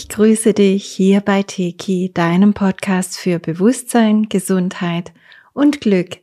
[0.00, 5.12] Ich grüße dich hier bei Teki, deinem Podcast für Bewusstsein, Gesundheit
[5.54, 6.18] und Glück.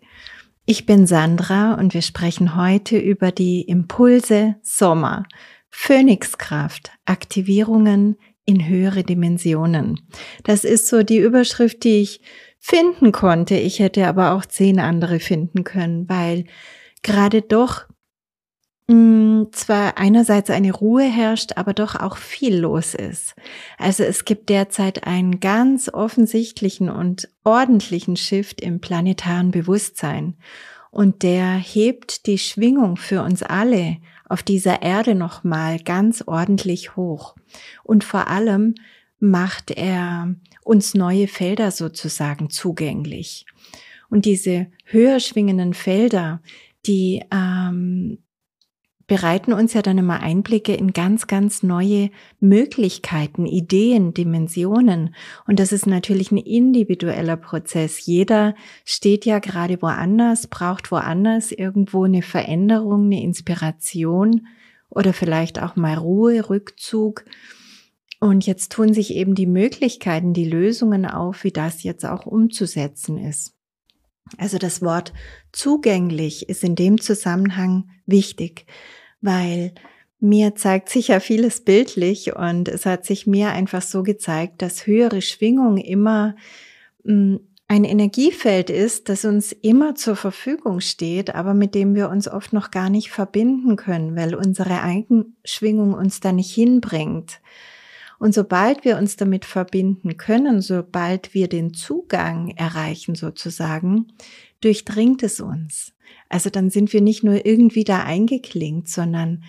[0.65, 5.25] Ich bin Sandra und wir sprechen heute über die Impulse Sommer,
[5.71, 8.15] Phönixkraft, Aktivierungen
[8.45, 9.99] in höhere Dimensionen.
[10.45, 12.21] Das ist so die Überschrift, die ich
[12.59, 13.57] finden konnte.
[13.57, 16.45] Ich hätte aber auch zehn andere finden können, weil
[17.03, 17.87] gerade doch
[18.87, 23.35] zwar einerseits eine Ruhe herrscht, aber doch auch viel los ist.
[23.77, 30.35] Also es gibt derzeit einen ganz offensichtlichen und ordentlichen Shift im planetaren Bewusstsein.
[30.91, 33.97] Und der hebt die Schwingung für uns alle
[34.29, 37.35] auf dieser Erde nochmal ganz ordentlich hoch.
[37.83, 38.75] Und vor allem
[39.19, 43.45] macht er uns neue Felder sozusagen zugänglich.
[44.09, 46.41] Und diese höher schwingenden Felder,
[46.85, 48.19] die ähm,
[49.07, 55.15] bereiten uns ja dann immer Einblicke in ganz, ganz neue Möglichkeiten, Ideen, Dimensionen.
[55.47, 58.05] Und das ist natürlich ein individueller Prozess.
[58.05, 64.47] Jeder steht ja gerade woanders, braucht woanders irgendwo eine Veränderung, eine Inspiration
[64.89, 67.25] oder vielleicht auch mal Ruhe, Rückzug.
[68.19, 73.17] Und jetzt tun sich eben die Möglichkeiten, die Lösungen auf, wie das jetzt auch umzusetzen
[73.17, 73.54] ist.
[74.37, 75.13] Also das Wort
[75.51, 78.65] zugänglich ist in dem Zusammenhang wichtig,
[79.21, 79.73] weil
[80.19, 84.87] mir zeigt sich ja vieles bildlich und es hat sich mir einfach so gezeigt, dass
[84.87, 86.35] höhere Schwingung immer
[87.03, 87.35] mm,
[87.67, 92.53] ein Energiefeld ist, das uns immer zur Verfügung steht, aber mit dem wir uns oft
[92.53, 97.41] noch gar nicht verbinden können, weil unsere Eigenschwingung uns da nicht hinbringt.
[98.19, 104.07] Und sobald wir uns damit verbinden können, sobald wir den Zugang erreichen sozusagen,
[104.61, 105.93] durchdringt es uns.
[106.29, 109.43] Also dann sind wir nicht nur irgendwie da eingeklingt, sondern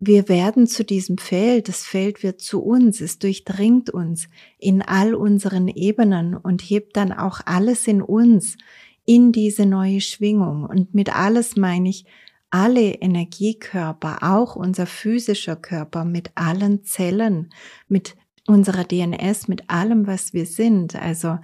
[0.00, 4.28] wir werden zu diesem Feld, das Feld wird zu uns, es durchdringt uns
[4.58, 8.56] in all unseren Ebenen und hebt dann auch alles in uns
[9.04, 10.64] in diese neue Schwingung.
[10.64, 12.04] Und mit alles meine ich
[12.50, 17.50] alle Energiekörper, auch unser physischer Körper mit allen Zellen,
[17.88, 18.16] mit
[18.46, 20.96] unserer DNS, mit allem, was wir sind.
[20.96, 21.38] Also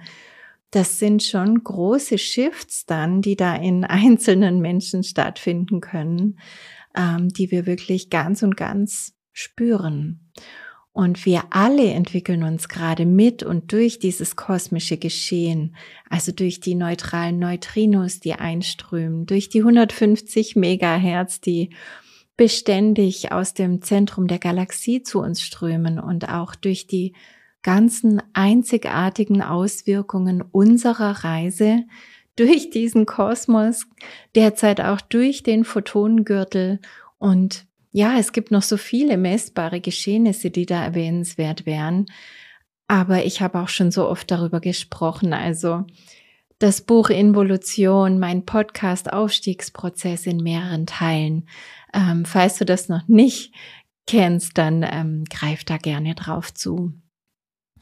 [0.71, 6.39] das sind schon große Shifts dann, die da in einzelnen Menschen stattfinden können,
[6.95, 10.31] ähm, die wir wirklich ganz und ganz spüren.
[10.95, 15.75] Und wir alle entwickeln uns gerade mit und durch dieses kosmische Geschehen,
[16.09, 21.71] also durch die neutralen Neutrinos, die einströmen, durch die 150 Megahertz, die
[22.37, 27.11] beständig aus dem Zentrum der Galaxie zu uns strömen und auch durch die
[27.61, 31.83] ganzen einzigartigen Auswirkungen unserer Reise
[32.37, 33.85] durch diesen Kosmos,
[34.33, 36.79] derzeit auch durch den Photonengürtel
[37.17, 42.07] und ja, es gibt noch so viele messbare Geschehnisse, die da erwähnenswert wären.
[42.89, 45.31] Aber ich habe auch schon so oft darüber gesprochen.
[45.31, 45.85] Also
[46.59, 51.47] das Buch Involution, mein Podcast Aufstiegsprozess in mehreren Teilen.
[51.93, 53.53] Ähm, falls du das noch nicht
[54.05, 56.91] kennst, dann ähm, greif da gerne drauf zu.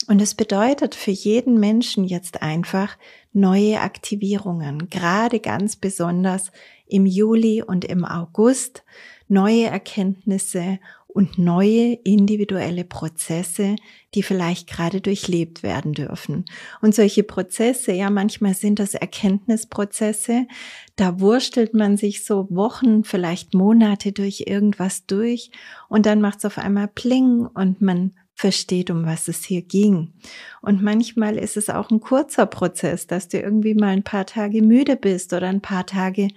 [0.08, 3.00] Und es bedeutet für jeden Menschen jetzt einfach
[3.32, 6.52] neue Aktivierungen, gerade ganz besonders
[6.86, 8.84] im Juli und im August
[9.34, 13.76] neue Erkenntnisse und neue individuelle Prozesse,
[14.16, 16.46] die vielleicht gerade durchlebt werden dürfen.
[16.82, 20.48] Und solche Prozesse, ja, manchmal sind das Erkenntnisprozesse,
[20.96, 25.52] da wurstelt man sich so Wochen, vielleicht Monate durch irgendwas durch
[25.88, 30.14] und dann macht es auf einmal Pling und man versteht, um was es hier ging.
[30.62, 34.62] Und manchmal ist es auch ein kurzer Prozess, dass du irgendwie mal ein paar Tage
[34.62, 36.30] müde bist oder ein paar Tage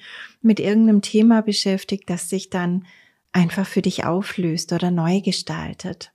[0.42, 2.84] mit irgendeinem Thema beschäftigt, das sich dann
[3.32, 6.12] einfach für dich auflöst oder neu gestaltet.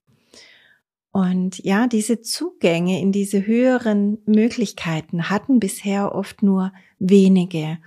[1.12, 7.80] Und ja, diese Zugänge in diese höheren Möglichkeiten hatten bisher oft nur wenige.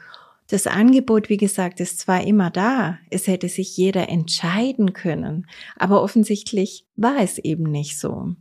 [0.47, 5.47] Das Angebot, wie gesagt, ist zwar immer da, es hätte sich jeder entscheiden können,
[5.77, 8.35] aber offensichtlich war es eben nicht so.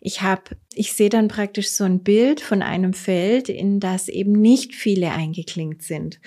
[0.00, 4.32] Ich habe, ich sehe dann praktisch so ein Bild von einem Feld, in das eben
[4.32, 6.20] nicht viele eingeklinkt sind.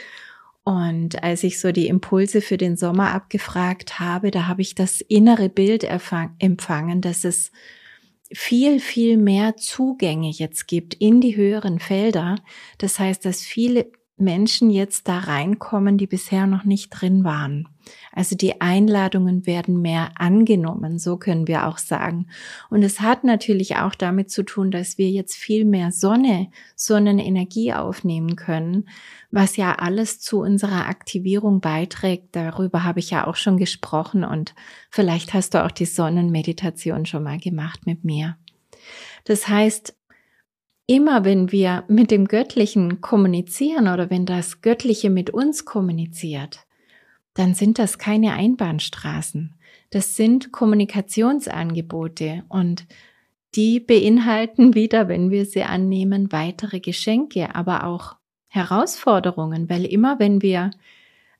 [0.63, 5.01] Und als ich so die Impulse für den Sommer abgefragt habe, da habe ich das
[5.01, 7.51] innere Bild empfangen, dass es
[8.31, 12.35] viel, viel mehr Zugänge jetzt gibt in die höheren Felder.
[12.77, 17.67] Das heißt, dass viele Menschen jetzt da reinkommen, die bisher noch nicht drin waren.
[18.13, 22.27] Also die Einladungen werden mehr angenommen, so können wir auch sagen.
[22.69, 27.73] Und es hat natürlich auch damit zu tun, dass wir jetzt viel mehr Sonne, Sonnenenergie
[27.73, 28.89] aufnehmen können,
[29.31, 32.35] was ja alles zu unserer Aktivierung beiträgt.
[32.35, 34.53] Darüber habe ich ja auch schon gesprochen und
[34.89, 38.37] vielleicht hast du auch die Sonnenmeditation schon mal gemacht mit mir.
[39.25, 39.95] Das heißt,
[40.89, 46.65] immer wenn wir mit dem Göttlichen kommunizieren oder wenn das Göttliche mit uns kommuniziert,
[47.35, 49.53] dann sind das keine Einbahnstraßen.
[49.91, 52.87] Das sind Kommunikationsangebote und
[53.53, 58.15] die beinhalten wieder, wenn wir sie annehmen, weitere Geschenke, aber auch
[58.47, 60.71] Herausforderungen, weil immer wenn wir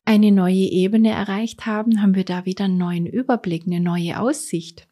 [0.05, 4.87] eine neue Ebene erreicht haben, haben wir da wieder einen neuen Überblick, eine neue Aussicht,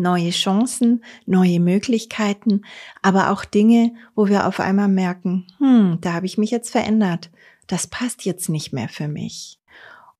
[0.00, 2.62] neue Chancen, neue Möglichkeiten,
[3.02, 7.30] aber auch Dinge, wo wir auf einmal merken, hm, da habe ich mich jetzt verändert,
[7.66, 9.60] das passt jetzt nicht mehr für mich.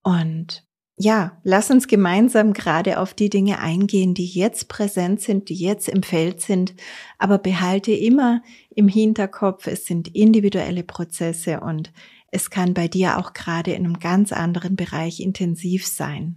[0.03, 0.65] Und
[1.03, 5.89] ja, lass uns gemeinsam gerade auf die Dinge eingehen, die jetzt präsent sind, die jetzt
[5.89, 6.75] im Feld sind,
[7.17, 11.91] aber behalte immer im Hinterkopf, es sind individuelle Prozesse und
[12.31, 16.37] es kann bei dir auch gerade in einem ganz anderen Bereich intensiv sein.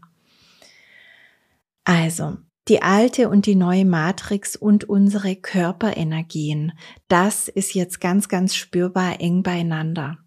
[1.83, 2.37] Also,
[2.67, 6.73] die alte und die neue Matrix und unsere Körperenergien,
[7.07, 10.17] das ist jetzt ganz, ganz spürbar eng beieinander.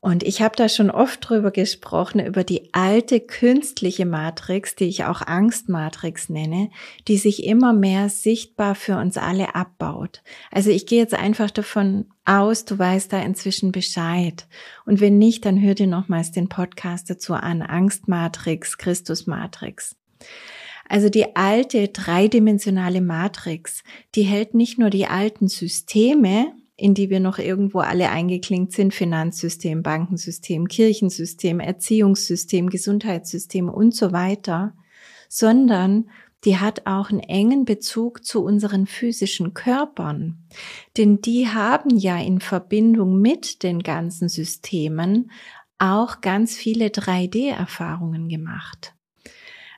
[0.00, 5.04] Und ich habe da schon oft drüber gesprochen, über die alte künstliche Matrix, die ich
[5.04, 6.70] auch Angstmatrix nenne,
[7.08, 10.22] die sich immer mehr sichtbar für uns alle abbaut.
[10.52, 14.46] Also ich gehe jetzt einfach davon aus, du weißt da inzwischen Bescheid.
[14.84, 19.96] Und wenn nicht, dann hör dir nochmals den Podcast dazu an, Angstmatrix, Christusmatrix.
[20.88, 23.82] Also die alte dreidimensionale Matrix,
[24.14, 28.94] die hält nicht nur die alten Systeme, in die wir noch irgendwo alle eingeklinkt sind,
[28.94, 34.74] Finanzsystem, Bankensystem, Kirchensystem, Erziehungssystem, Gesundheitssystem und so weiter,
[35.28, 36.10] sondern
[36.44, 40.46] die hat auch einen engen Bezug zu unseren physischen Körpern.
[40.96, 45.30] Denn die haben ja in Verbindung mit den ganzen Systemen
[45.78, 48.95] auch ganz viele 3D-Erfahrungen gemacht.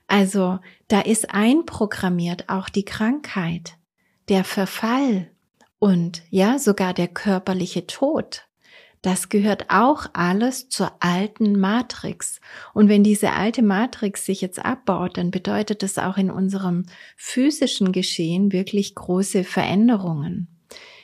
[0.08, 0.58] Also
[0.88, 3.76] da ist einprogrammiert auch die Krankheit,
[4.28, 5.30] der Verfall,
[5.78, 8.44] und ja, sogar der körperliche Tod.
[9.00, 12.40] Das gehört auch alles zur alten Matrix.
[12.74, 17.92] Und wenn diese alte Matrix sich jetzt abbaut, dann bedeutet das auch in unserem physischen
[17.92, 20.48] Geschehen wirklich große Veränderungen.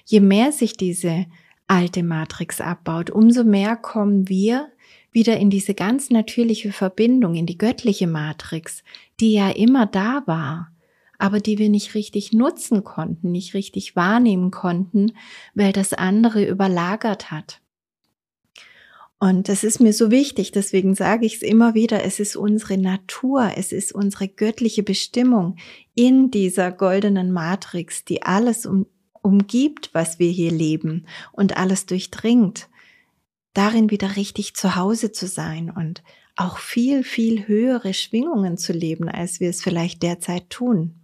[0.04, 1.26] Je mehr sich diese
[1.68, 4.68] alte Matrix abbaut, umso mehr kommen wir
[5.14, 8.82] wieder in diese ganz natürliche Verbindung, in die göttliche Matrix,
[9.20, 10.74] die ja immer da war
[11.18, 15.12] aber die wir nicht richtig nutzen konnten, nicht richtig wahrnehmen konnten,
[15.54, 17.60] weil das andere überlagert hat.
[19.18, 22.76] Und das ist mir so wichtig, deswegen sage ich es immer wieder, es ist unsere
[22.76, 25.56] Natur, es ist unsere göttliche Bestimmung
[25.94, 28.86] in dieser goldenen Matrix, die alles um,
[29.22, 32.68] umgibt, was wir hier leben und alles durchdringt,
[33.54, 36.02] darin wieder richtig zu Hause zu sein und
[36.36, 41.00] auch viel, viel höhere Schwingungen zu leben, als wir es vielleicht derzeit tun.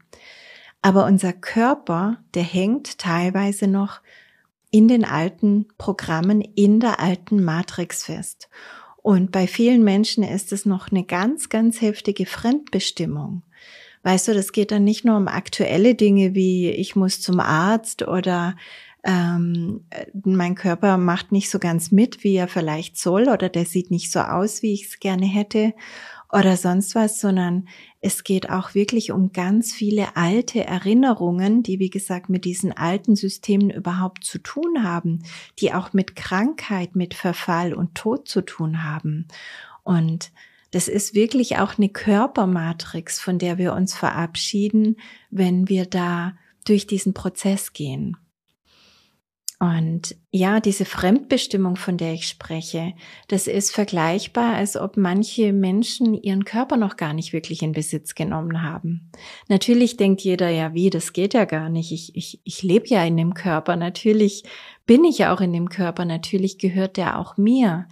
[0.82, 4.00] Aber unser Körper, der hängt teilweise noch
[4.70, 8.48] in den alten Programmen, in der alten Matrix fest.
[9.02, 13.42] Und bei vielen Menschen ist es noch eine ganz, ganz heftige Fremdbestimmung.
[14.02, 18.06] Weißt du, das geht dann nicht nur um aktuelle Dinge wie ich muss zum Arzt
[18.06, 18.56] oder
[19.04, 19.86] ähm,
[20.24, 24.12] mein Körper macht nicht so ganz mit, wie er vielleicht soll oder der sieht nicht
[24.12, 25.74] so aus, wie ich es gerne hätte
[26.32, 27.66] oder sonst was, sondern
[28.00, 33.16] es geht auch wirklich um ganz viele alte Erinnerungen, die, wie gesagt, mit diesen alten
[33.16, 35.22] Systemen überhaupt zu tun haben,
[35.58, 39.26] die auch mit Krankheit, mit Verfall und Tod zu tun haben.
[39.82, 40.30] Und
[40.70, 44.96] das ist wirklich auch eine Körpermatrix, von der wir uns verabschieden,
[45.30, 48.16] wenn wir da durch diesen Prozess gehen.
[49.60, 52.94] Und ja, diese Fremdbestimmung, von der ich spreche,
[53.28, 58.14] das ist vergleichbar, als ob manche Menschen ihren Körper noch gar nicht wirklich in Besitz
[58.14, 59.10] genommen haben.
[59.48, 61.92] Natürlich denkt jeder ja, wie, das geht ja gar nicht.
[61.92, 63.76] Ich, ich, ich lebe ja in dem Körper.
[63.76, 64.44] Natürlich
[64.86, 66.06] bin ich ja auch in dem Körper.
[66.06, 67.86] Natürlich gehört der auch mir.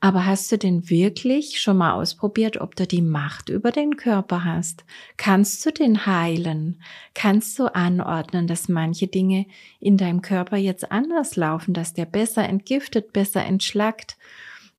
[0.00, 4.44] Aber hast du denn wirklich schon mal ausprobiert, ob du die Macht über den Körper
[4.44, 4.84] hast?
[5.16, 6.82] Kannst du den heilen?
[7.14, 9.46] Kannst du anordnen, dass manche Dinge
[9.80, 14.18] in deinem Körper jetzt anders laufen, dass der besser entgiftet, besser entschlackt,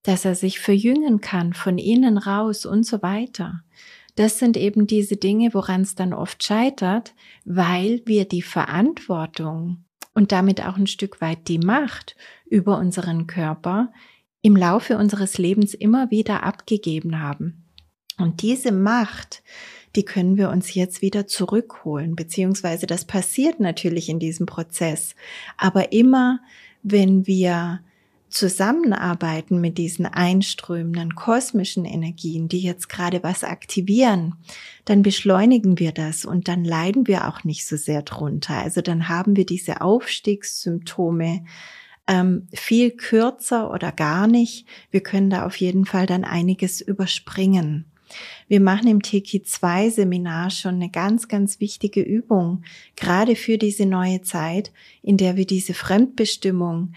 [0.03, 3.63] dass er sich verjüngen kann von innen raus und so weiter?
[4.15, 9.83] Das sind eben diese Dinge, woran es dann oft scheitert, weil wir die Verantwortung
[10.13, 13.91] und damit auch ein Stück weit die Macht über unseren Körper
[14.47, 17.65] im Laufe unseres Lebens immer wieder abgegeben haben.
[18.17, 19.43] Und diese Macht,
[19.97, 25.15] die können wir uns jetzt wieder zurückholen, beziehungsweise das passiert natürlich in diesem Prozess.
[25.57, 26.39] Aber immer,
[26.81, 27.81] wenn wir
[28.29, 34.35] zusammenarbeiten mit diesen einströmenden kosmischen Energien, die jetzt gerade was aktivieren,
[34.85, 38.55] dann beschleunigen wir das und dann leiden wir auch nicht so sehr drunter.
[38.55, 41.43] Also dann haben wir diese Aufstiegssymptome
[42.07, 44.65] ähm, viel kürzer oder gar nicht.
[44.91, 47.85] Wir können da auf jeden Fall dann einiges überspringen.
[48.47, 52.63] Wir machen im Teki 2 Seminar schon eine ganz, ganz wichtige Übung,
[52.95, 54.71] gerade für diese neue Zeit,
[55.01, 56.93] in der wir diese Fremdbestimmung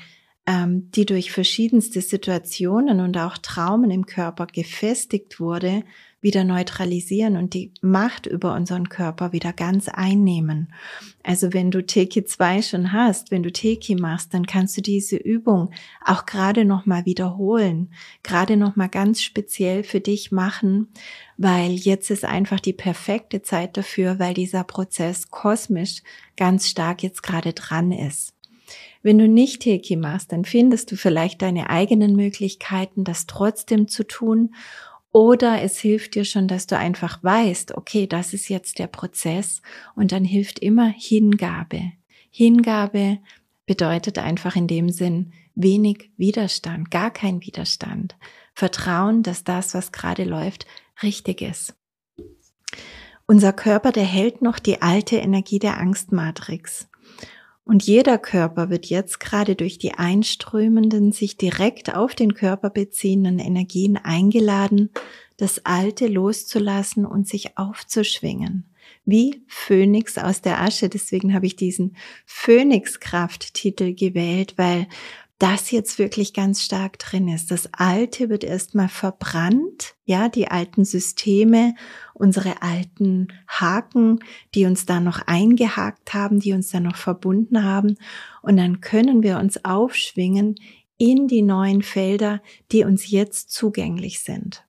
[0.47, 5.85] ähm, die durch verschiedenste Situationen und auch Traumen im Körper gefestigt wurde,
[6.21, 10.73] wieder neutralisieren und die Macht über unseren Körper wieder ganz einnehmen.
[11.23, 15.17] Also wenn du Teki 2 schon hast, wenn du Teki machst, dann kannst du diese
[15.17, 15.71] Übung
[16.05, 20.89] auch gerade nochmal wiederholen, gerade nochmal ganz speziell für dich machen,
[21.37, 26.03] weil jetzt ist einfach die perfekte Zeit dafür, weil dieser Prozess kosmisch
[26.37, 28.35] ganz stark jetzt gerade dran ist.
[29.03, 34.07] Wenn du nicht Teki machst, dann findest du vielleicht deine eigenen Möglichkeiten, das trotzdem zu
[34.07, 34.55] tun.
[35.13, 39.61] Oder es hilft dir schon, dass du einfach weißt, okay, das ist jetzt der Prozess
[39.97, 41.93] und dann hilft immer Hingabe.
[42.31, 43.19] Hingabe
[43.67, 48.17] bedeutet einfach in dem Sinn wenig Widerstand, gar kein Widerstand.
[48.55, 50.67] Vertrauen, dass das, was gerade läuft,
[51.03, 51.75] richtig ist.
[53.27, 56.89] Unser Körper, der hält noch die alte Energie der Angstmatrix.
[57.71, 63.39] Und jeder Körper wird jetzt gerade durch die einströmenden, sich direkt auf den Körper beziehenden
[63.39, 64.91] Energien eingeladen,
[65.37, 68.75] das Alte loszulassen und sich aufzuschwingen.
[69.05, 70.89] Wie Phönix aus der Asche.
[70.89, 71.95] Deswegen habe ich diesen
[72.27, 74.89] Phönixkraft-Titel gewählt, weil
[75.41, 77.51] das jetzt wirklich ganz stark drin ist.
[77.51, 81.75] Das Alte wird erstmal verbrannt, ja, die alten Systeme,
[82.13, 84.21] unsere alten Haken,
[84.55, 87.97] die uns da noch eingehakt haben, die uns da noch verbunden haben.
[88.43, 90.57] Und dann können wir uns aufschwingen
[90.99, 94.67] in die neuen Felder, die uns jetzt zugänglich sind.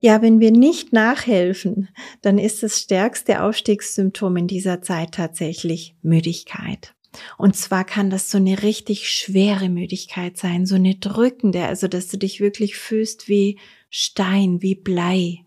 [0.00, 1.90] Ja, wenn wir nicht nachhelfen,
[2.22, 6.94] dann ist das stärkste Aufstiegssymptom in dieser Zeit tatsächlich Müdigkeit.
[7.38, 12.08] Und zwar kann das so eine richtig schwere Müdigkeit sein, so eine drückende, also dass
[12.08, 13.58] du dich wirklich fühlst wie
[13.90, 15.44] Stein, wie Blei.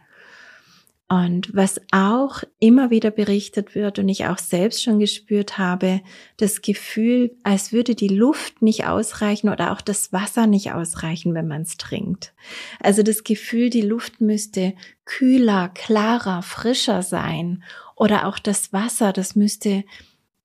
[1.07, 6.01] Und was auch immer wieder berichtet wird und ich auch selbst schon gespürt habe,
[6.38, 11.48] das Gefühl, als würde die Luft nicht ausreichen oder auch das Wasser nicht ausreichen, wenn
[11.48, 12.34] man es trinkt.
[12.79, 14.74] Also das Gefühl, die Luft müsste
[15.05, 17.63] kühler, klarer, frischer sein
[17.95, 19.84] oder auch das Wasser, das müsste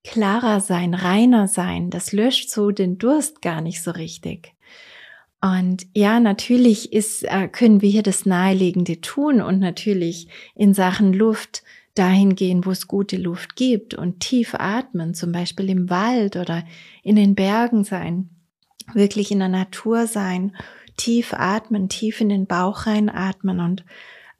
[0.04, 1.90] klarer sein, reiner sein.
[1.90, 4.54] Das löscht so den Durst gar nicht so richtig.
[5.40, 11.12] Und ja, natürlich ist, äh, können wir hier das Naheliegende tun und natürlich in Sachen
[11.12, 11.62] Luft
[11.94, 16.64] dahin gehen, wo es gute Luft gibt und tief atmen, zum Beispiel im Wald oder
[17.02, 18.28] in den Bergen sein,
[18.92, 20.54] wirklich in der Natur sein,
[20.96, 23.84] tief atmen, tief in den Bauch reinatmen und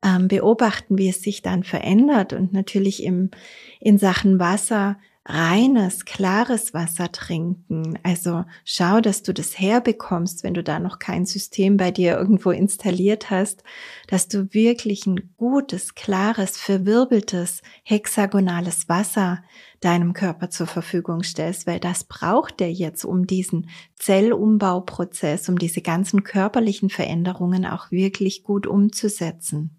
[0.04, 3.30] ähm, beobachten, wie es sich dann verändert und natürlich im,
[3.80, 7.98] in Sachen Wasser reines, klares Wasser trinken.
[8.02, 12.50] Also schau, dass du das herbekommst, wenn du da noch kein System bei dir irgendwo
[12.50, 13.62] installiert hast,
[14.08, 19.42] dass du wirklich ein gutes, klares, verwirbeltes, hexagonales Wasser
[19.80, 25.82] deinem Körper zur Verfügung stellst, weil das braucht er jetzt, um diesen Zellumbauprozess, um diese
[25.82, 29.76] ganzen körperlichen Veränderungen auch wirklich gut umzusetzen.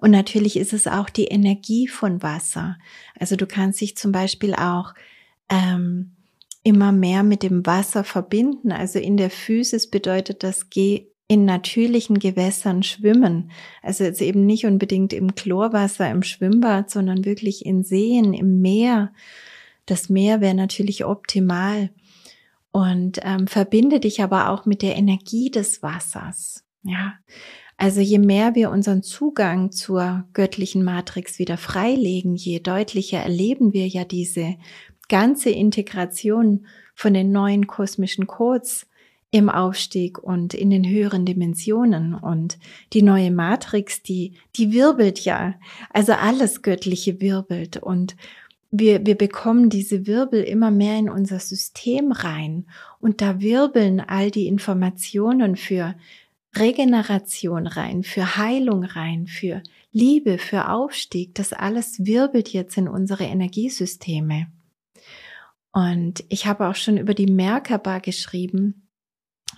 [0.00, 2.78] Und natürlich ist es auch die Energie von Wasser.
[3.18, 4.94] Also du kannst dich zum Beispiel auch
[5.50, 6.12] ähm,
[6.62, 8.72] immer mehr mit dem Wasser verbinden.
[8.72, 13.50] Also in der Physis bedeutet das, geh in natürlichen Gewässern schwimmen.
[13.82, 19.12] Also jetzt eben nicht unbedingt im Chlorwasser, im Schwimmbad, sondern wirklich in Seen, im Meer.
[19.84, 21.90] Das Meer wäre natürlich optimal.
[22.72, 26.64] Und ähm, verbinde dich aber auch mit der Energie des Wassers.
[26.84, 27.14] Ja,
[27.80, 33.88] also je mehr wir unseren Zugang zur göttlichen Matrix wieder freilegen, je deutlicher erleben wir
[33.88, 34.56] ja diese
[35.08, 38.86] ganze Integration von den neuen kosmischen Codes
[39.30, 42.12] im Aufstieg und in den höheren Dimensionen.
[42.12, 42.58] Und
[42.92, 45.54] die neue Matrix, die, die wirbelt ja.
[45.88, 47.78] Also alles Göttliche wirbelt.
[47.78, 48.14] Und
[48.70, 52.66] wir, wir bekommen diese Wirbel immer mehr in unser System rein.
[53.00, 55.94] Und da wirbeln all die Informationen für
[56.56, 61.34] Regeneration rein, für Heilung rein, für Liebe, für Aufstieg.
[61.34, 64.48] Das alles wirbelt jetzt in unsere Energiesysteme.
[65.72, 68.88] Und ich habe auch schon über die Merkaba geschrieben.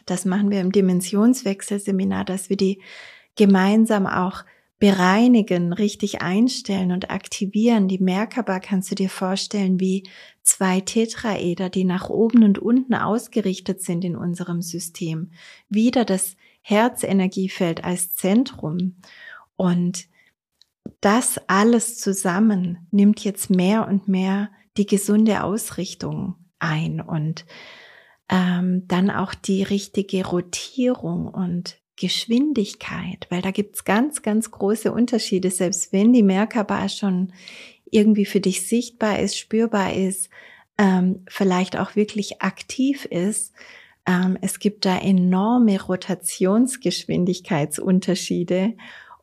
[0.05, 2.83] Das machen wir im Dimensionswechselseminar, dass wir die
[3.37, 4.45] gemeinsam auch
[4.79, 7.87] bereinigen, richtig einstellen und aktivieren.
[7.87, 10.03] Die Merkaba kannst du dir vorstellen wie
[10.43, 15.31] zwei Tetraeder, die nach oben und unten ausgerichtet sind in unserem System.
[15.69, 18.97] Wieder das Herzenergiefeld als Zentrum.
[19.57, 20.07] Und
[21.01, 27.45] das alles zusammen nimmt jetzt mehr und mehr die gesunde Ausrichtung ein und
[28.29, 35.51] ähm, dann auch die richtige Rotierung und Geschwindigkeit, weil da gibt's ganz, ganz große Unterschiede,
[35.51, 37.33] selbst wenn die Merkaba schon
[37.91, 40.31] irgendwie für dich sichtbar ist, spürbar ist,
[40.79, 43.53] ähm, vielleicht auch wirklich aktiv ist.
[44.07, 48.75] Ähm, es gibt da enorme Rotationsgeschwindigkeitsunterschiede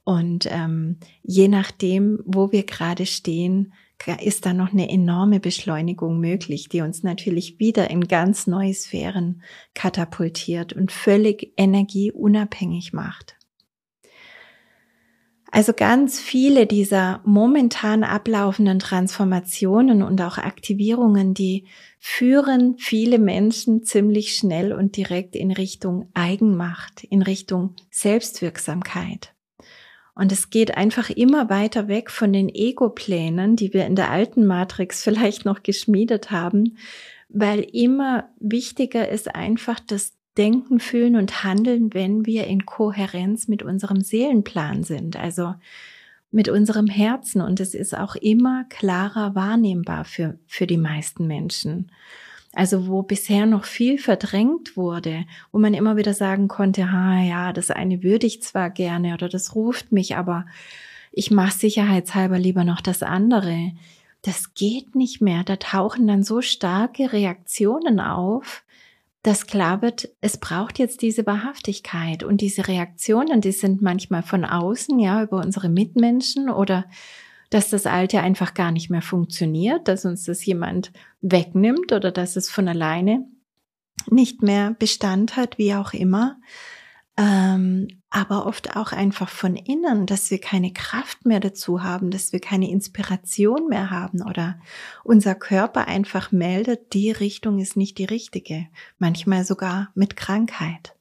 [0.03, 3.73] und ähm, je nachdem, wo wir gerade stehen,
[4.23, 9.43] ist da noch eine enorme Beschleunigung möglich, die uns natürlich wieder in ganz neue Sphären
[9.75, 13.35] katapultiert und völlig energieunabhängig macht.
[15.51, 21.65] Also ganz viele dieser momentan ablaufenden Transformationen und auch Aktivierungen, die
[21.99, 29.33] führen viele Menschen ziemlich schnell und direkt in Richtung Eigenmacht, in Richtung Selbstwirksamkeit.
[30.15, 34.45] Und es geht einfach immer weiter weg von den Ego-Plänen, die wir in der alten
[34.45, 36.77] Matrix vielleicht noch geschmiedet haben,
[37.27, 43.61] weil immer wichtiger ist einfach das Denken, Fühlen und Handeln, wenn wir in Kohärenz mit
[43.61, 45.55] unserem Seelenplan sind, also
[46.31, 47.41] mit unserem Herzen.
[47.41, 51.91] Und es ist auch immer klarer wahrnehmbar für, für die meisten Menschen.
[52.53, 57.53] Also wo bisher noch viel verdrängt wurde, wo man immer wieder sagen konnte, ha ja,
[57.53, 60.45] das eine würde ich zwar gerne oder das ruft mich, aber
[61.11, 63.71] ich mache sicherheitshalber lieber noch das andere.
[64.23, 65.43] Das geht nicht mehr.
[65.43, 68.63] Da tauchen dann so starke Reaktionen auf,
[69.23, 74.45] dass klar wird, es braucht jetzt diese Wahrhaftigkeit und diese Reaktionen, die sind manchmal von
[74.45, 76.85] außen, ja, über unsere Mitmenschen oder
[77.49, 82.35] dass das Alte einfach gar nicht mehr funktioniert, dass uns das jemand wegnimmt oder dass
[82.35, 83.25] es von alleine
[84.09, 86.37] nicht mehr Bestand hat, wie auch immer.
[87.19, 92.31] Ähm, aber oft auch einfach von innen, dass wir keine Kraft mehr dazu haben, dass
[92.31, 94.57] wir keine Inspiration mehr haben oder
[95.03, 98.67] unser Körper einfach meldet, die Richtung ist nicht die richtige,
[98.99, 100.95] manchmal sogar mit Krankheit.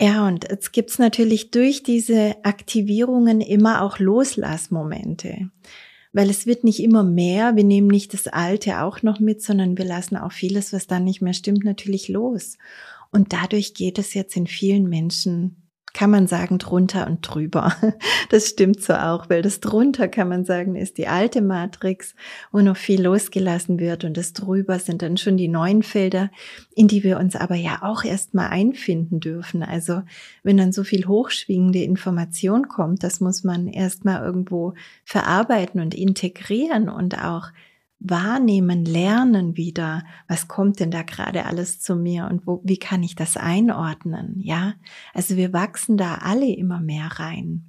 [0.00, 5.50] Ja, und jetzt gibt's natürlich durch diese Aktivierungen immer auch Loslassmomente.
[6.12, 9.76] Weil es wird nicht immer mehr, wir nehmen nicht das Alte auch noch mit, sondern
[9.76, 12.56] wir lassen auch vieles, was dann nicht mehr stimmt, natürlich los.
[13.16, 17.74] Und dadurch geht es jetzt in vielen Menschen kann man sagen, drunter und drüber.
[18.28, 22.14] Das stimmt so auch, weil das drunter, kann man sagen, ist die alte Matrix,
[22.52, 26.30] wo noch viel losgelassen wird und das drüber sind dann schon die neuen Felder,
[26.74, 29.62] in die wir uns aber ja auch erstmal einfinden dürfen.
[29.62, 30.02] Also
[30.42, 34.74] wenn dann so viel hochschwingende Information kommt, das muss man erstmal irgendwo
[35.04, 37.52] verarbeiten und integrieren und auch
[37.98, 43.02] wahrnehmen, lernen wieder, was kommt denn da gerade alles zu mir und wo, wie kann
[43.02, 44.74] ich das einordnen, ja?
[45.14, 47.64] Also wir wachsen da alle immer mehr rein.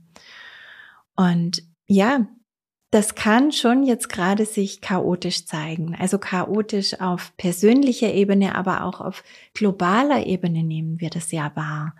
[1.15, 2.27] Und ja,
[2.91, 5.95] das kann schon jetzt gerade sich chaotisch zeigen.
[5.95, 11.95] Also chaotisch auf persönlicher Ebene, aber auch auf globaler Ebene nehmen wir das ja wahr.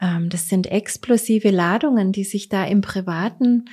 [0.00, 3.64] Ähm, das sind explosive Ladungen, die sich da im Privaten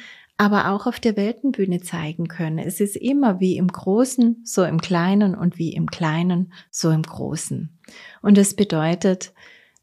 [0.41, 2.57] aber auch auf der Weltenbühne zeigen können.
[2.57, 7.03] Es ist immer wie im Großen, so im Kleinen und wie im Kleinen, so im
[7.03, 7.77] Großen.
[8.23, 9.35] Und es bedeutet,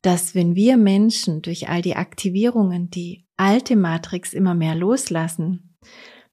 [0.03, 5.77] dass wenn wir Menschen durch all die Aktivierungen die alte Matrix immer mehr loslassen,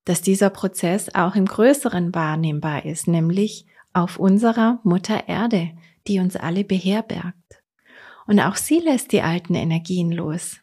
[0.06, 5.70] dass dieser Prozess auch im Größeren wahrnehmbar ist, nämlich auf unserer Mutter Erde,
[6.08, 7.62] die uns alle beherbergt.
[8.26, 10.62] Und auch sie lässt die alten Energien los.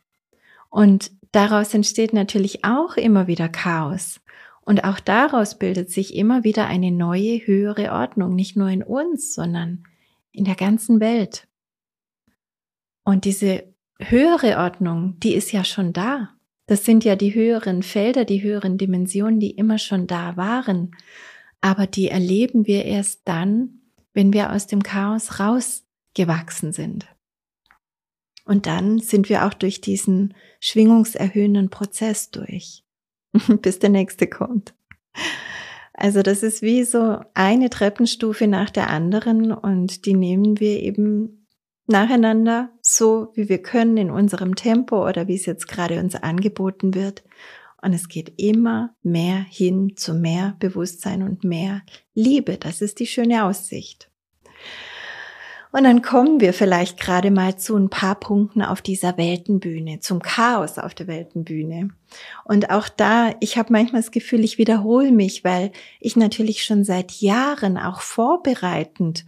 [0.69, 4.21] Und Daraus entsteht natürlich auch immer wieder Chaos.
[4.65, 9.35] Und auch daraus bildet sich immer wieder eine neue, höhere Ordnung, nicht nur in uns,
[9.35, 9.85] sondern
[10.31, 11.49] in der ganzen Welt.
[13.05, 13.65] Und diese
[13.99, 16.31] höhere Ordnung, die ist ja schon da.
[16.67, 20.95] Das sind ja die höheren Felder, die höheren Dimensionen, die immer schon da waren.
[21.61, 23.81] Aber die erleben wir erst dann,
[24.13, 27.07] wenn wir aus dem Chaos rausgewachsen sind.
[28.45, 32.85] Und dann sind wir auch durch diesen schwingungserhöhenden Prozess durch,
[33.63, 34.75] bis der nächste kommt.
[35.93, 41.47] Also das ist wie so eine Treppenstufe nach der anderen und die nehmen wir eben
[41.87, 46.95] nacheinander so, wie wir können in unserem Tempo oder wie es jetzt gerade uns angeboten
[46.95, 47.25] wird.
[47.83, 51.83] Und es geht immer mehr hin zu mehr Bewusstsein und mehr
[52.15, 52.57] Liebe.
[52.57, 54.09] Das ist die schöne Aussicht.
[55.73, 60.21] Und dann kommen wir vielleicht gerade mal zu ein paar Punkten auf dieser Weltenbühne, zum
[60.21, 61.89] Chaos auf der Weltenbühne.
[62.45, 66.85] Und auch da, ich habe manchmal das Gefühl, ich wiederhole mich, weil ich natürlich schon
[66.85, 69.25] seit Jahren auch vorbereitend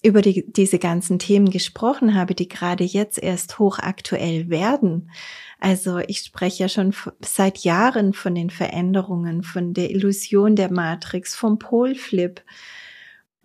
[0.00, 5.10] über die, diese ganzen Themen gesprochen habe, die gerade jetzt erst hochaktuell werden.
[5.58, 11.34] Also ich spreche ja schon seit Jahren von den Veränderungen, von der Illusion der Matrix,
[11.34, 12.42] vom Polflip,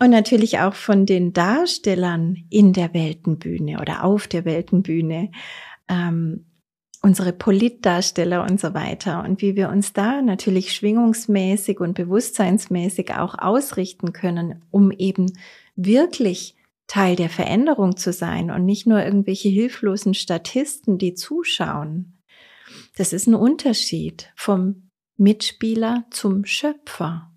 [0.03, 5.31] und natürlich auch von den Darstellern in der Weltenbühne oder auf der Weltenbühne,
[5.87, 6.45] ähm,
[7.01, 9.23] unsere Politdarsteller und so weiter.
[9.23, 15.31] Und wie wir uns da natürlich schwingungsmäßig und bewusstseinsmäßig auch ausrichten können, um eben
[15.75, 16.55] wirklich
[16.87, 22.19] Teil der Veränderung zu sein und nicht nur irgendwelche hilflosen Statisten, die zuschauen.
[22.97, 27.32] Das ist ein Unterschied vom Mitspieler zum Schöpfer.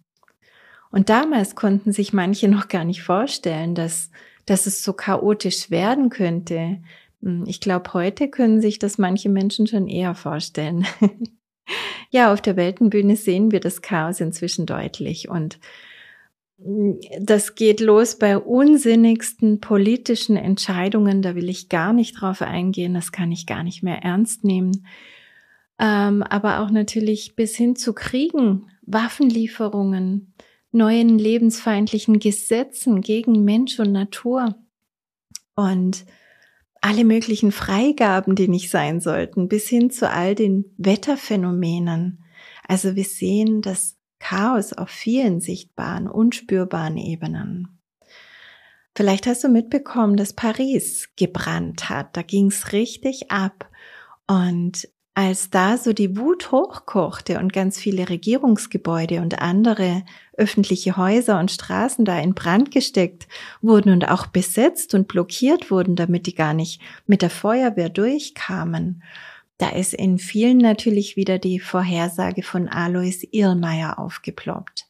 [0.90, 4.11] Und damals konnten sich manche noch gar nicht vorstellen, dass,
[4.44, 6.79] dass es so chaotisch werden könnte.
[7.22, 10.87] Hm, ich glaube, heute können sich das manche Menschen schon eher vorstellen.
[12.11, 15.59] ja, auf der Weltenbühne sehen wir das Chaos inzwischen deutlich und
[16.62, 21.22] hm, das geht los bei unsinnigsten politischen Entscheidungen.
[21.22, 22.94] Da will ich gar nicht drauf eingehen.
[22.94, 24.87] Das kann ich gar nicht mehr ernst nehmen.
[25.79, 30.33] Ähm, aber auch natürlich bis hin zu Kriegen, Waffenlieferungen,
[30.77, 34.55] neuen lebensfeindlichen Gesetzen gegen Mensch und Natur
[35.55, 36.05] und
[36.81, 42.23] alle möglichen Freigaben, die nicht sein sollten, bis hin zu all den Wetterphänomenen.
[42.69, 47.81] Also wir sehen das Chaos auf vielen sichtbaren, unspürbaren Ebenen.
[48.95, 52.17] Vielleicht hast du mitbekommen, dass Paris gebrannt hat.
[52.17, 53.69] Da ging's richtig ab.
[54.27, 60.05] Und als da so die Wut hochkochte und ganz viele Regierungsgebäude und andere
[60.37, 63.27] öffentliche Häuser und Straßen da in Brand gesteckt
[63.63, 69.03] wurden und auch besetzt und blockiert wurden, damit die gar nicht mit der Feuerwehr durchkamen,
[69.57, 74.87] da ist in vielen natürlich wieder die Vorhersage von Alois Irlmeier aufgeploppt.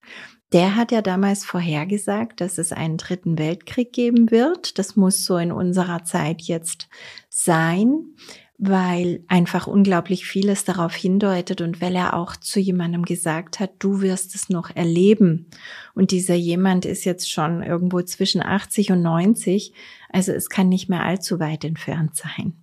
[0.52, 4.80] Der hat ja damals vorhergesagt, dass es einen dritten Weltkrieg geben wird.
[4.80, 6.88] Das muss so in unserer Zeit jetzt
[7.28, 8.16] sein
[8.58, 14.00] weil einfach unglaublich vieles darauf hindeutet und weil er auch zu jemandem gesagt hat, du
[14.00, 15.50] wirst es noch erleben.
[15.94, 19.72] Und dieser jemand ist jetzt schon irgendwo zwischen 80 und 90,
[20.10, 22.54] also es kann nicht mehr allzu weit entfernt sein.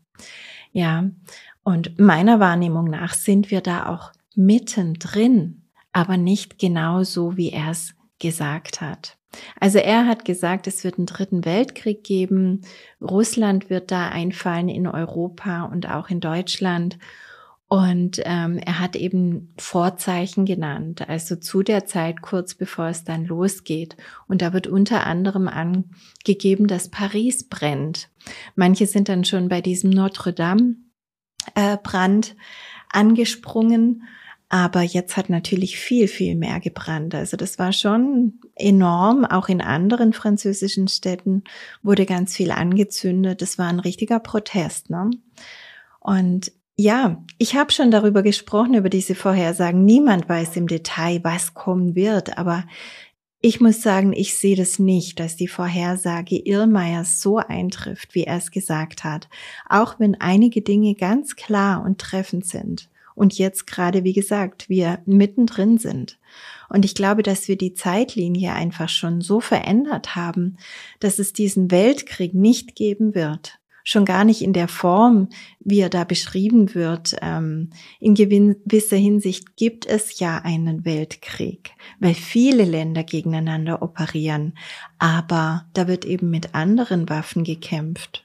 [0.72, 1.10] Ja,
[1.64, 7.70] und meiner Wahrnehmung nach sind wir da auch mittendrin, aber nicht genau so, wie er
[7.72, 9.18] es gesagt hat.
[9.60, 12.62] Also er hat gesagt, es wird einen dritten Weltkrieg geben.
[13.02, 16.98] Russland wird da einfallen in Europa und auch in Deutschland.
[17.74, 23.26] Und ähm, er hat eben Vorzeichen genannt, also zu der Zeit kurz bevor es dann
[23.26, 23.98] losgeht.
[24.28, 28.10] Und da wird unter anderem angegeben, dass Paris brennt.
[28.56, 30.76] Manche sind dann schon bei diesem Notre Dame
[31.56, 31.78] äh,
[32.92, 34.04] angesprungen.
[34.50, 37.16] Aber jetzt hat natürlich viel, viel mehr gebrannt.
[37.16, 39.26] Also das war schon enorm.
[39.26, 41.44] Auch in anderen französischen Städten
[41.82, 43.42] wurde ganz viel angezündet.
[43.42, 44.92] Das war ein richtiger Protest.
[44.92, 45.10] Ne?
[46.00, 49.86] Und ja, ich habe schon darüber gesprochen, über diese Vorhersagen.
[49.86, 52.38] Niemand weiß im Detail, was kommen wird.
[52.38, 52.66] Aber
[53.42, 58.38] ich muss sagen, ich sehe das nicht, dass die Vorhersage Irrmeier so eintrifft, wie er
[58.38, 59.30] es gesagt hat.
[59.68, 65.00] Auch wenn einige Dinge ganz klar und treffend sind und jetzt gerade, wie gesagt, wir
[65.06, 66.20] mittendrin sind.
[66.70, 70.58] Und ich glaube, dass wir die Zeitlinie einfach schon so verändert haben,
[71.00, 73.60] dass es diesen Weltkrieg nicht geben wird.
[73.86, 75.28] Schon gar nicht in der Form,
[75.60, 77.18] wie er da beschrieben wird.
[77.22, 84.54] Ähm, in gewisser Hinsicht gibt es ja einen Weltkrieg, weil viele Länder gegeneinander operieren.
[85.00, 88.23] Aber da wird eben mit anderen Waffen gekämpft.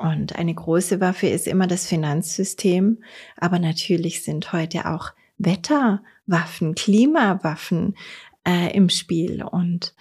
[0.00, 3.02] Und eine große Waffe ist immer das Finanzsystem,
[3.36, 7.96] aber natürlich sind heute auch Wetterwaffen, Klimawaffen
[8.48, 9.42] äh, im Spiel.
[9.42, 9.94] Und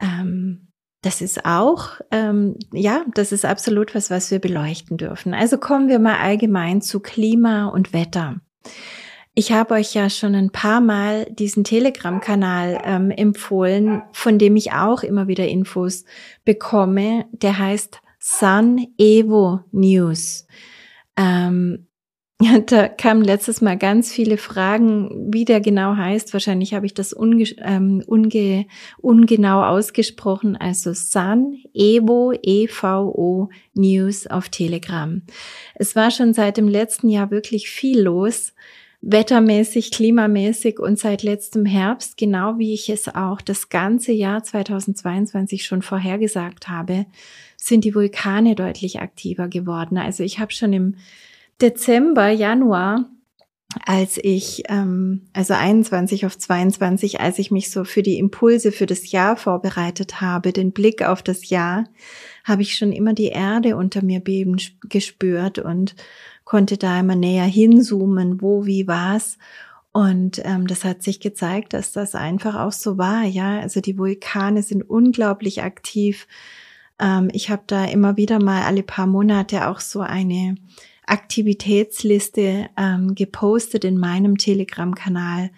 [0.00, 5.34] ähm, das ist auch, ähm, ja, das ist absolut was, was wir beleuchten dürfen.
[5.34, 8.40] Also kommen wir mal allgemein zu Klima und Wetter.
[9.34, 14.72] Ich habe euch ja schon ein paar Mal diesen Telegram-Kanal ähm, empfohlen, von dem ich
[14.72, 16.04] auch immer wieder Infos
[16.44, 17.26] bekomme.
[17.30, 20.46] Der heißt Sun Evo News.
[21.16, 21.88] Ähm,
[22.66, 26.32] da kamen letztes Mal ganz viele Fragen, wie der genau heißt.
[26.32, 28.66] Wahrscheinlich habe ich das unge ähm, unge
[28.98, 30.56] ungenau ausgesprochen.
[30.56, 35.22] Also Sun Evo EVO News auf Telegram.
[35.74, 38.52] Es war schon seit dem letzten Jahr wirklich viel los
[39.02, 45.64] wettermäßig, klimamäßig und seit letztem Herbst, genau wie ich es auch das ganze Jahr 2022
[45.64, 47.06] schon vorhergesagt habe,
[47.62, 49.96] sind die Vulkane deutlich aktiver geworden.
[49.96, 50.96] Also ich habe schon im
[51.60, 53.08] Dezember, Januar
[53.86, 58.86] als ich, ähm, also 21 auf 22, als ich mich so für die Impulse für
[58.86, 61.84] das Jahr vorbereitet habe, den Blick auf das Jahr,
[62.44, 64.56] habe ich schon immer die Erde unter mir beben
[64.88, 65.94] gespürt und
[66.44, 69.38] konnte da immer näher hinzoomen, wo, wie, was.
[69.92, 73.24] Und ähm, das hat sich gezeigt, dass das einfach auch so war.
[73.24, 76.26] Ja, also die Vulkane sind unglaublich aktiv.
[77.02, 80.54] Ähm, ich habe da immer wieder mal alle paar Monate auch so eine
[81.06, 85.50] Aktivitätsliste ähm, gepostet in meinem Telegram-Kanal.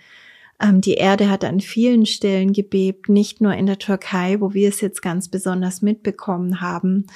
[0.61, 4.69] Ähm, die Erde hat an vielen Stellen gebebt, nicht nur in der Türkei, wo wir
[4.69, 7.07] es jetzt ganz besonders mitbekommen haben.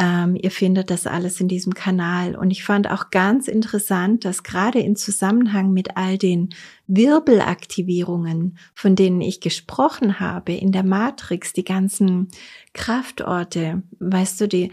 [0.00, 2.36] Ähm, ihr findet das alles in diesem Kanal.
[2.36, 6.50] Und ich fand auch ganz interessant, dass gerade in Zusammenhang mit all den
[6.86, 12.28] Wirbelaktivierungen, von denen ich gesprochen habe, in der Matrix, die ganzen
[12.74, 14.70] Kraftorte, weißt du, die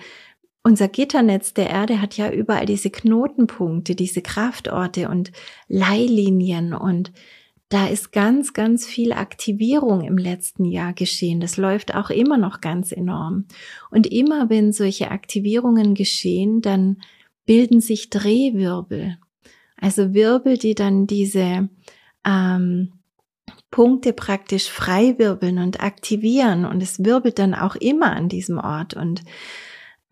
[0.61, 5.31] unser Gitternetz der Erde hat ja überall diese Knotenpunkte, diese Kraftorte und
[5.67, 7.11] Leihlinien und
[7.69, 11.39] da ist ganz, ganz viel Aktivierung im letzten Jahr geschehen.
[11.39, 13.45] Das läuft auch immer noch ganz enorm.
[13.89, 16.97] Und immer wenn solche Aktivierungen geschehen, dann
[17.45, 19.17] bilden sich Drehwirbel.
[19.77, 21.69] Also Wirbel, die dann diese
[22.23, 22.93] ähm,
[23.71, 26.65] Punkte praktisch frei wirbeln und aktivieren.
[26.65, 28.93] Und es wirbelt dann auch immer an diesem Ort.
[28.93, 29.23] Und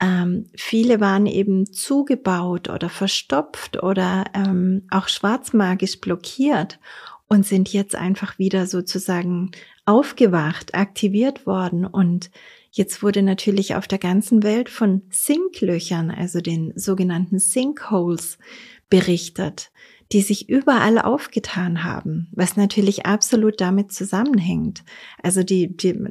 [0.02, 6.80] ähm, viele waren eben zugebaut oder verstopft oder ähm, auch schwarzmagisch blockiert
[7.34, 9.52] und sind jetzt einfach wieder sozusagen
[9.86, 12.30] aufgewacht, aktiviert worden und
[12.76, 18.40] Jetzt wurde natürlich auf der ganzen Welt von Sinklöchern, also den sogenannten Sinkholes,
[18.90, 19.70] berichtet,
[20.12, 24.84] die sich überall aufgetan haben, was natürlich absolut damit zusammenhängt.
[25.22, 26.08] Also die, die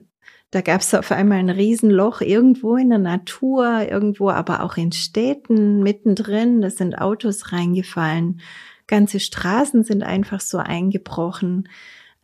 [0.52, 4.92] da gab es auf einmal ein Riesenloch irgendwo in der Natur, irgendwo aber auch in
[4.92, 6.60] Städten mittendrin.
[6.60, 8.40] Da sind Autos reingefallen.
[8.86, 11.68] Ganze Straßen sind einfach so eingebrochen.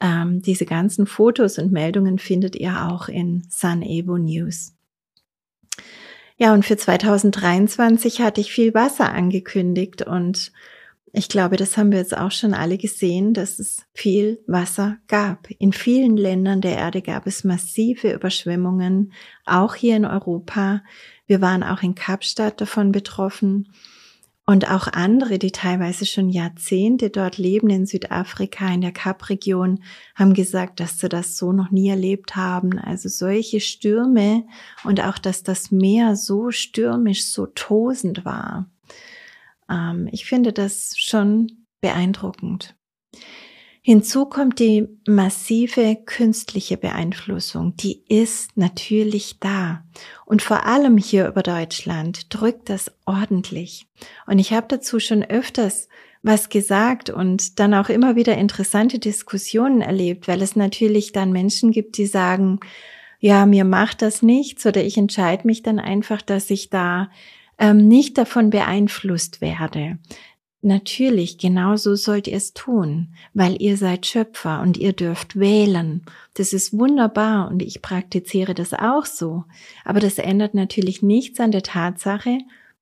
[0.01, 4.75] Ähm, diese ganzen Fotos und Meldungen findet ihr auch in Sun Evo News.
[6.37, 10.53] Ja, und für 2023 hatte ich viel Wasser angekündigt und
[11.13, 15.51] ich glaube, das haben wir jetzt auch schon alle gesehen, dass es viel Wasser gab.
[15.59, 19.13] In vielen Ländern der Erde gab es massive Überschwemmungen,
[19.47, 20.83] auch hier in Europa.
[21.27, 23.73] Wir waren auch in Kapstadt davon betroffen.
[24.49, 29.83] Und auch andere, die teilweise schon Jahrzehnte dort leben in Südafrika, in der Kapregion,
[30.15, 32.79] haben gesagt, dass sie das so noch nie erlebt haben.
[32.79, 34.47] Also solche Stürme
[34.85, 38.71] und auch, dass das Meer so stürmisch, so tosend war.
[39.69, 42.75] Ähm, ich finde das schon beeindruckend.
[43.83, 49.85] Hinzu kommt die massive künstliche Beeinflussung, die ist natürlich da.
[50.27, 53.87] Und vor allem hier über Deutschland drückt das ordentlich.
[54.27, 55.89] Und ich habe dazu schon öfters
[56.23, 61.71] was gesagt und dann auch immer wieder interessante Diskussionen erlebt, weil es natürlich dann Menschen
[61.71, 62.59] gibt, die sagen,
[63.21, 67.11] ja, mir macht das nichts oder ich entscheide mich dann einfach, dass ich da
[67.59, 69.99] ähm, nicht davon beeinflusst werde.
[70.61, 76.05] Natürlich, genau so sollt ihr es tun, weil ihr seid Schöpfer und ihr dürft wählen.
[76.35, 79.45] Das ist wunderbar und ich praktiziere das auch so.
[79.85, 82.39] Aber das ändert natürlich nichts an der Tatsache,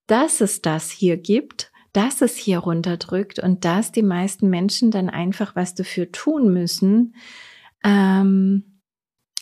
[0.06, 5.10] dass es das hier gibt, dass es hier runterdrückt und dass die meisten Menschen dann
[5.10, 7.14] einfach was dafür tun müssen,
[7.84, 8.80] ähm,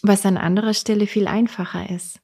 [0.02, 2.20] was an anderer Stelle viel einfacher ist.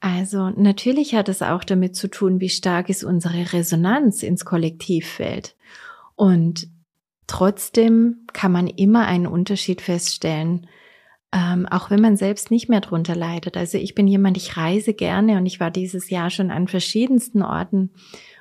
[0.00, 5.56] Also natürlich hat es auch damit zu tun, wie stark ist unsere Resonanz ins Kollektivfeld.
[6.14, 6.68] Und
[7.26, 10.68] trotzdem kann man immer einen Unterschied feststellen,
[11.32, 13.56] ähm, auch wenn man selbst nicht mehr drunter leidet.
[13.56, 17.42] Also ich bin jemand, ich reise gerne und ich war dieses Jahr schon an verschiedensten
[17.42, 17.90] Orten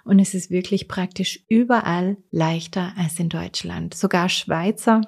[0.05, 3.93] und es ist wirklich praktisch überall leichter als in Deutschland.
[3.93, 5.01] Sogar Schweizer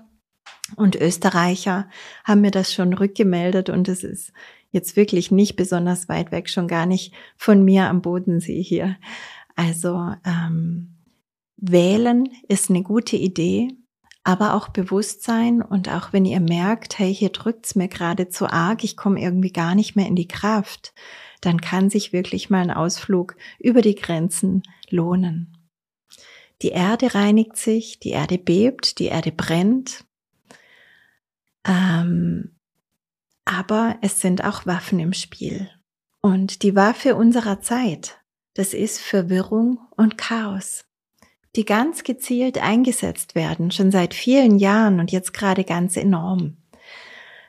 [0.75, 1.89] und Österreicher
[2.25, 4.33] haben mir das schon rückgemeldet und es ist
[4.71, 8.97] jetzt wirklich nicht besonders weit weg, schon gar nicht von mir am Bodensee hier.
[9.55, 10.95] Also ähm,
[11.57, 13.69] wählen ist eine gute Idee,
[14.23, 18.83] aber auch Bewusstsein und auch wenn ihr merkt, hey, hier drückt's mir gerade zu arg,
[18.83, 20.93] ich komme irgendwie gar nicht mehr in die Kraft,
[21.41, 25.57] dann kann sich wirklich mal ein Ausflug über die Grenzen lohnen.
[26.61, 30.05] Die Erde reinigt sich, die Erde bebt, die Erde brennt.
[31.65, 32.58] Ähm,
[33.49, 35.69] aber es sind auch Waffen im Spiel.
[36.21, 38.19] Und die Waffe unserer Zeit,
[38.53, 40.85] das ist Verwirrung und Chaos.
[41.55, 46.57] die ganz gezielt eingesetzt werden, schon seit vielen Jahren und jetzt gerade ganz enorm.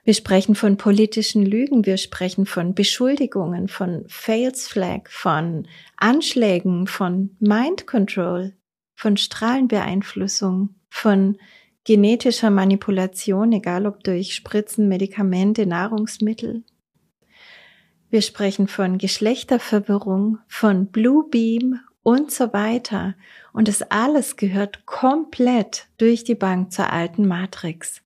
[0.05, 7.37] Wir sprechen von politischen Lügen, wir sprechen von Beschuldigungen, von Fails Flag, von Anschlägen, von
[7.41, 8.55] Mind Control,
[8.97, 11.37] von Strahlenbeeinflussung, von
[11.91, 16.63] genetischer Manipulation, egal ob durch Spritzen, Medikamente, Nahrungsmittel.
[18.11, 23.17] Wir sprechen von Geschlechterverwirrung, von Blue Beam und so weiter.
[23.53, 28.03] Und das alles gehört komplett durch die Bank zur alten Matrix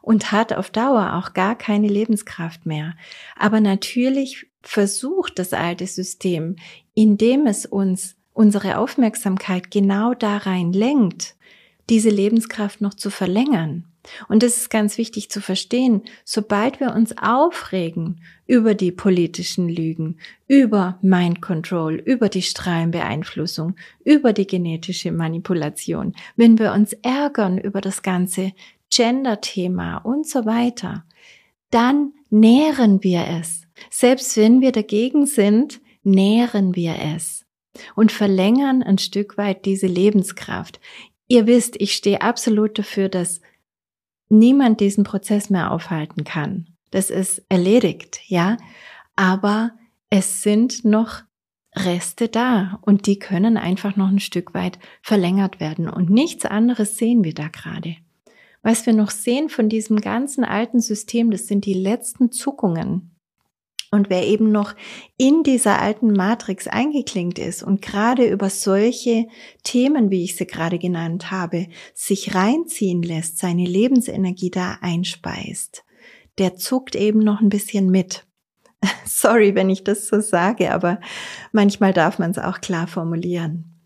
[0.00, 2.94] und hat auf Dauer auch gar keine Lebenskraft mehr.
[3.36, 6.54] Aber natürlich versucht das alte System,
[6.94, 11.33] indem es uns unsere Aufmerksamkeit genau da rein lenkt,
[11.90, 13.84] diese Lebenskraft noch zu verlängern.
[14.28, 20.18] Und es ist ganz wichtig zu verstehen, sobald wir uns aufregen über die politischen Lügen,
[20.46, 27.80] über Mind Control, über die Strahlenbeeinflussung, über die genetische Manipulation, wenn wir uns ärgern über
[27.80, 28.52] das ganze
[28.90, 31.04] Gender-Thema und so weiter,
[31.70, 33.62] dann nähren wir es.
[33.90, 37.44] Selbst wenn wir dagegen sind, nähren wir es
[37.96, 40.78] und verlängern ein Stück weit diese Lebenskraft.
[41.26, 43.40] Ihr wisst, ich stehe absolut dafür, dass
[44.28, 46.68] niemand diesen Prozess mehr aufhalten kann.
[46.90, 48.56] Das ist erledigt, ja.
[49.16, 49.72] Aber
[50.10, 51.22] es sind noch
[51.76, 55.88] Reste da und die können einfach noch ein Stück weit verlängert werden.
[55.88, 57.96] Und nichts anderes sehen wir da gerade.
[58.62, 63.13] Was wir noch sehen von diesem ganzen alten System, das sind die letzten Zuckungen
[63.94, 64.74] und wer eben noch
[65.16, 69.26] in dieser alten Matrix eingeklinkt ist und gerade über solche
[69.62, 75.84] Themen, wie ich sie gerade genannt habe, sich reinziehen lässt, seine Lebensenergie da einspeist,
[76.38, 78.26] der zuckt eben noch ein bisschen mit.
[79.06, 81.00] Sorry, wenn ich das so sage, aber
[81.52, 83.80] manchmal darf man es auch klar formulieren.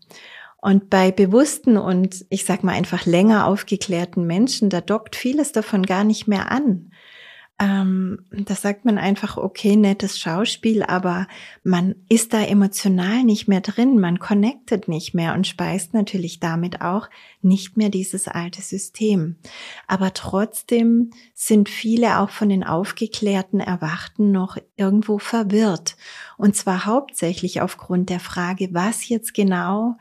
[0.61, 5.83] Und bei bewussten und ich sag mal einfach länger aufgeklärten Menschen, da dockt vieles davon
[5.83, 6.88] gar nicht mehr an
[7.59, 11.27] ähm, da sagt man einfach, okay, nettes Schauspiel, aber
[11.63, 16.81] man ist da emotional nicht mehr drin, man connectet nicht mehr und speist natürlich damit
[16.81, 17.09] auch
[17.41, 19.35] nicht mehr dieses alte System.
[19.87, 25.97] Aber trotzdem sind viele auch von den aufgeklärten Erwachten noch irgendwo verwirrt.
[26.37, 29.97] Und zwar hauptsächlich aufgrund der Frage, was jetzt genau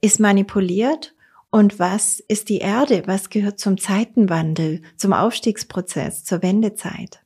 [0.00, 1.14] ist manipuliert
[1.52, 3.02] und was ist die Erde?
[3.04, 7.22] Was gehört zum Zeitenwandel, zum Aufstiegsprozess, zur Wendezeit?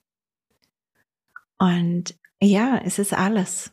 [1.59, 3.71] Und ja, es ist alles.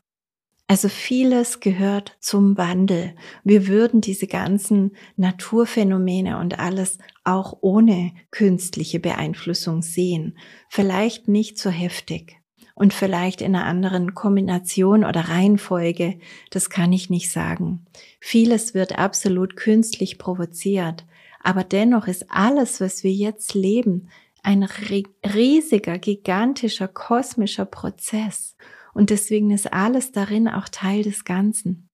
[0.67, 3.15] Also vieles gehört zum Wandel.
[3.43, 10.37] Wir würden diese ganzen Naturphänomene und alles auch ohne künstliche Beeinflussung sehen.
[10.69, 12.42] Vielleicht nicht so heftig
[12.75, 17.85] und vielleicht in einer anderen Kombination oder Reihenfolge, das kann ich nicht sagen.
[18.19, 21.05] Vieles wird absolut künstlich provoziert,
[21.41, 24.09] aber dennoch ist alles, was wir jetzt leben,
[24.41, 28.55] ein riesiger, gigantischer, kosmischer Prozess.
[28.93, 31.89] Und deswegen ist alles darin auch Teil des Ganzen.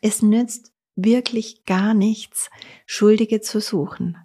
[0.00, 2.50] Es nützt wirklich gar nichts,
[2.86, 4.16] Schuldige zu suchen.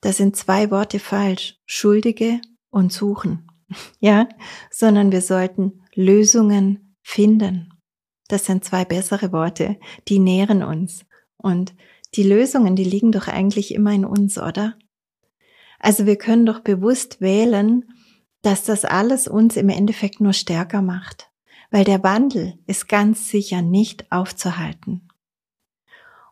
[0.00, 2.40] Da sind zwei Worte falsch, Schuldige
[2.70, 3.49] und suchen.
[4.00, 4.28] Ja,
[4.70, 7.72] sondern wir sollten Lösungen finden.
[8.28, 9.78] Das sind zwei bessere Worte,
[10.08, 11.04] die nähren uns.
[11.36, 11.74] Und
[12.14, 14.76] die Lösungen, die liegen doch eigentlich immer in uns, oder?
[15.78, 17.84] Also wir können doch bewusst wählen,
[18.42, 21.30] dass das alles uns im Endeffekt nur stärker macht,
[21.70, 25.09] weil der Wandel ist ganz sicher nicht aufzuhalten.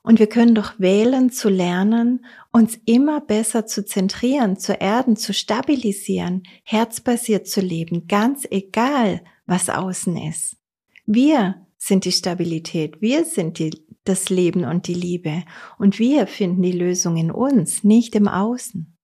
[0.09, 5.35] Und wir können doch wählen zu lernen, uns immer besser zu zentrieren, zu erden, zu
[5.35, 10.57] stabilisieren, herzbasiert zu leben, ganz egal, was außen ist.
[11.05, 15.45] Wir sind die Stabilität, wir sind die, das Leben und die Liebe
[15.77, 18.98] und wir finden die Lösung in uns, nicht im Außen.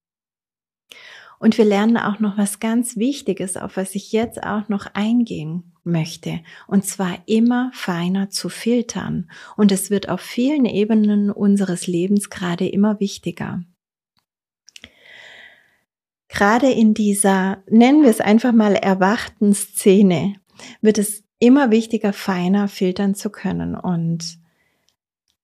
[1.44, 5.74] Und wir lernen auch noch was ganz Wichtiges, auf was ich jetzt auch noch eingehen
[5.82, 6.40] möchte.
[6.66, 9.30] Und zwar immer feiner zu filtern.
[9.54, 13.62] Und es wird auf vielen Ebenen unseres Lebens gerade immer wichtiger.
[16.28, 20.36] Gerade in dieser, nennen wir es einfach mal erwachten Szene,
[20.80, 23.74] wird es immer wichtiger, feiner filtern zu können.
[23.74, 24.38] Und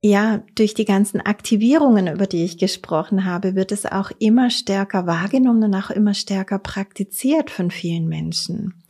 [0.03, 5.07] ja, durch die ganzen Aktivierungen, über die ich gesprochen habe, wird es auch immer stärker
[5.07, 8.83] wahrgenommen und auch immer stärker praktiziert von vielen Menschen.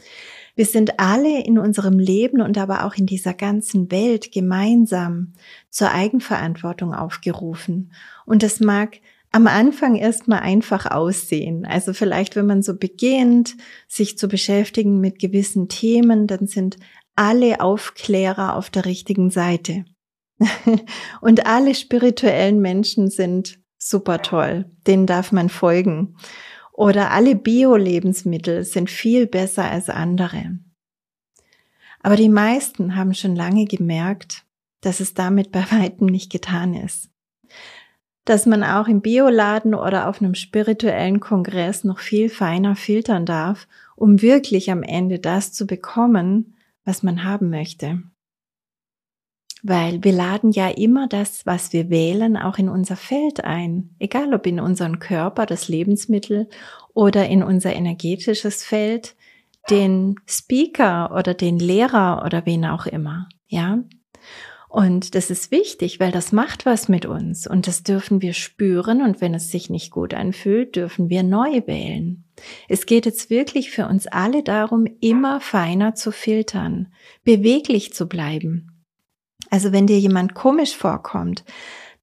[0.54, 5.32] Wir sind alle in unserem Leben und aber auch in dieser ganzen Welt gemeinsam
[5.68, 7.92] zur Eigenverantwortung aufgerufen.
[8.24, 8.98] Und das mag
[9.32, 11.64] am Anfang erstmal einfach aussehen.
[11.64, 13.56] Also vielleicht, wenn man so beginnt,
[13.88, 16.76] sich zu beschäftigen mit gewissen Themen, dann sind
[17.16, 19.84] alle Aufklärer auf der richtigen Seite.
[21.20, 24.66] und alle spirituellen Menschen sind super toll.
[24.86, 26.16] Denen darf man folgen.
[26.72, 30.58] Oder alle Bio-Lebensmittel sind viel besser als andere.
[32.02, 34.44] Aber die meisten haben schon lange gemerkt,
[34.80, 37.10] dass es damit bei weitem nicht getan ist.
[38.24, 43.66] Dass man auch im Bioladen oder auf einem spirituellen Kongress noch viel feiner filtern darf,
[43.96, 48.02] um wirklich am Ende das zu bekommen, was man haben möchte.
[49.62, 53.90] Weil wir laden ja immer das, was wir wählen, auch in unser Feld ein.
[53.98, 56.48] Egal ob in unseren Körper, das Lebensmittel
[56.94, 59.14] oder in unser energetisches Feld,
[59.68, 63.28] den Speaker oder den Lehrer oder wen auch immer.
[63.48, 63.80] Ja.
[64.68, 69.02] Und das ist wichtig, weil das macht was mit uns und das dürfen wir spüren
[69.02, 72.22] und wenn es sich nicht gut anfühlt, dürfen wir neu wählen.
[72.68, 76.86] Es geht jetzt wirklich für uns alle darum, immer feiner zu filtern,
[77.24, 78.69] beweglich zu bleiben.
[79.50, 81.44] Also wenn dir jemand komisch vorkommt,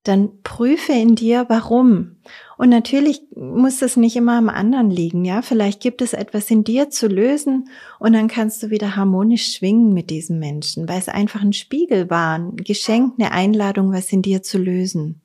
[0.03, 2.17] dann prüfe in dir, warum.
[2.57, 5.41] Und natürlich muss es nicht immer am anderen liegen, ja.
[5.41, 7.69] Vielleicht gibt es etwas in dir zu lösen
[7.99, 12.09] und dann kannst du wieder harmonisch schwingen mit diesem Menschen, weil es einfach ein Spiegel
[12.09, 15.21] war, ein Geschenk, eine Einladung, was in dir zu lösen.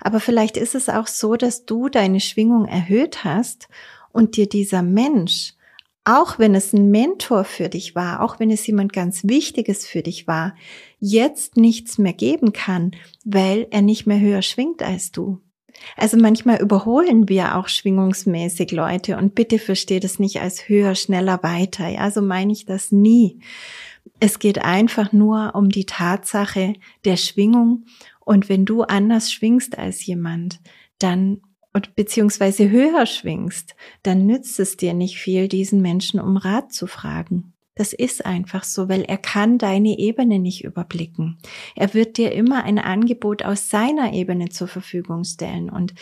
[0.00, 3.68] Aber vielleicht ist es auch so, dass du deine Schwingung erhöht hast
[4.12, 5.54] und dir dieser Mensch
[6.04, 10.02] auch wenn es ein Mentor für dich war, auch wenn es jemand ganz Wichtiges für
[10.02, 10.54] dich war,
[11.04, 12.92] jetzt nichts mehr geben kann,
[13.24, 15.40] weil er nicht mehr höher schwingt als du.
[15.96, 21.42] Also manchmal überholen wir auch schwingungsmäßig Leute und bitte versteht es nicht als höher, schneller,
[21.42, 21.88] weiter.
[21.88, 23.40] Ja, so meine ich das nie.
[24.18, 26.74] Es geht einfach nur um die Tatsache
[27.04, 27.84] der Schwingung
[28.20, 30.60] und wenn du anders schwingst als jemand,
[30.98, 31.42] dann
[31.74, 33.74] und beziehungsweise höher schwingst,
[34.04, 37.53] dann nützt es dir nicht viel, diesen Menschen um Rat zu fragen.
[37.74, 41.38] Das ist einfach so, weil er kann deine Ebene nicht überblicken.
[41.74, 45.70] Er wird dir immer ein Angebot aus seiner Ebene zur Verfügung stellen.
[45.70, 45.94] Und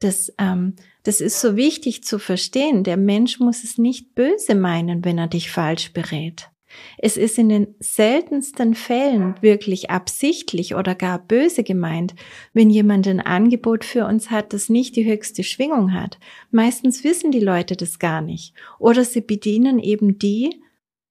[0.00, 2.84] das, ähm, das ist so wichtig zu verstehen.
[2.84, 6.50] Der Mensch muss es nicht böse meinen, wenn er dich falsch berät.
[6.98, 12.14] Es ist in den seltensten Fällen wirklich absichtlich oder gar böse gemeint,
[12.52, 16.18] wenn jemand ein Angebot für uns hat, das nicht die höchste Schwingung hat.
[16.50, 18.54] Meistens wissen die Leute das gar nicht.
[18.78, 20.63] Oder sie bedienen eben die,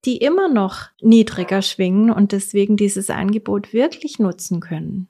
[0.06, 5.08] die immer noch niedriger schwingen und deswegen dieses Angebot wirklich nutzen können.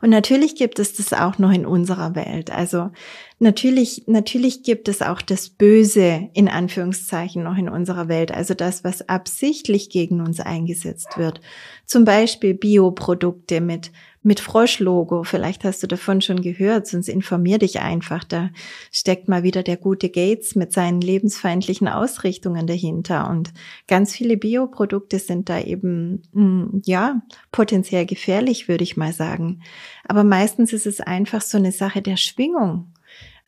[0.00, 2.50] Und natürlich gibt es das auch noch in unserer Welt.
[2.50, 2.90] Also
[3.38, 8.32] natürlich, natürlich gibt es auch das Böse in Anführungszeichen noch in unserer Welt.
[8.32, 11.40] Also das, was absichtlich gegen uns eingesetzt wird.
[11.86, 13.90] Zum Beispiel Bioprodukte mit
[14.24, 15.22] mit Froschlogo.
[15.22, 18.24] Vielleicht hast du davon schon gehört, sonst informier dich einfach.
[18.24, 18.50] Da
[18.90, 23.28] steckt mal wieder der gute Gates mit seinen lebensfeindlichen Ausrichtungen dahinter.
[23.28, 23.52] Und
[23.86, 27.20] ganz viele Bioprodukte sind da eben, hm, ja,
[27.52, 29.60] potenziell gefährlich, würde ich mal sagen.
[30.08, 32.92] Aber meistens ist es einfach so eine Sache der Schwingung,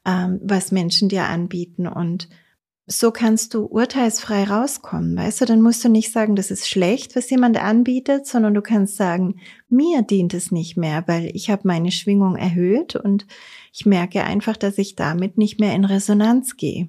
[0.05, 2.29] ähm, was Menschen dir anbieten und
[2.89, 5.45] so kannst du urteilsfrei rauskommen, weißt du?
[5.45, 9.41] Dann musst du nicht sagen, das ist schlecht, was jemand anbietet, sondern du kannst sagen,
[9.69, 13.27] mir dient es nicht mehr, weil ich habe meine Schwingung erhöht und
[13.73, 16.89] ich merke einfach, dass ich damit nicht mehr in Resonanz gehe.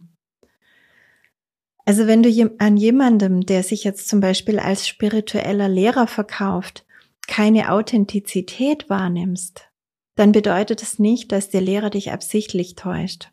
[1.84, 6.86] Also wenn du an jemandem, der sich jetzt zum Beispiel als spiritueller Lehrer verkauft,
[7.28, 9.70] keine Authentizität wahrnimmst,
[10.16, 13.32] dann bedeutet es nicht, dass der Lehrer dich absichtlich täuscht.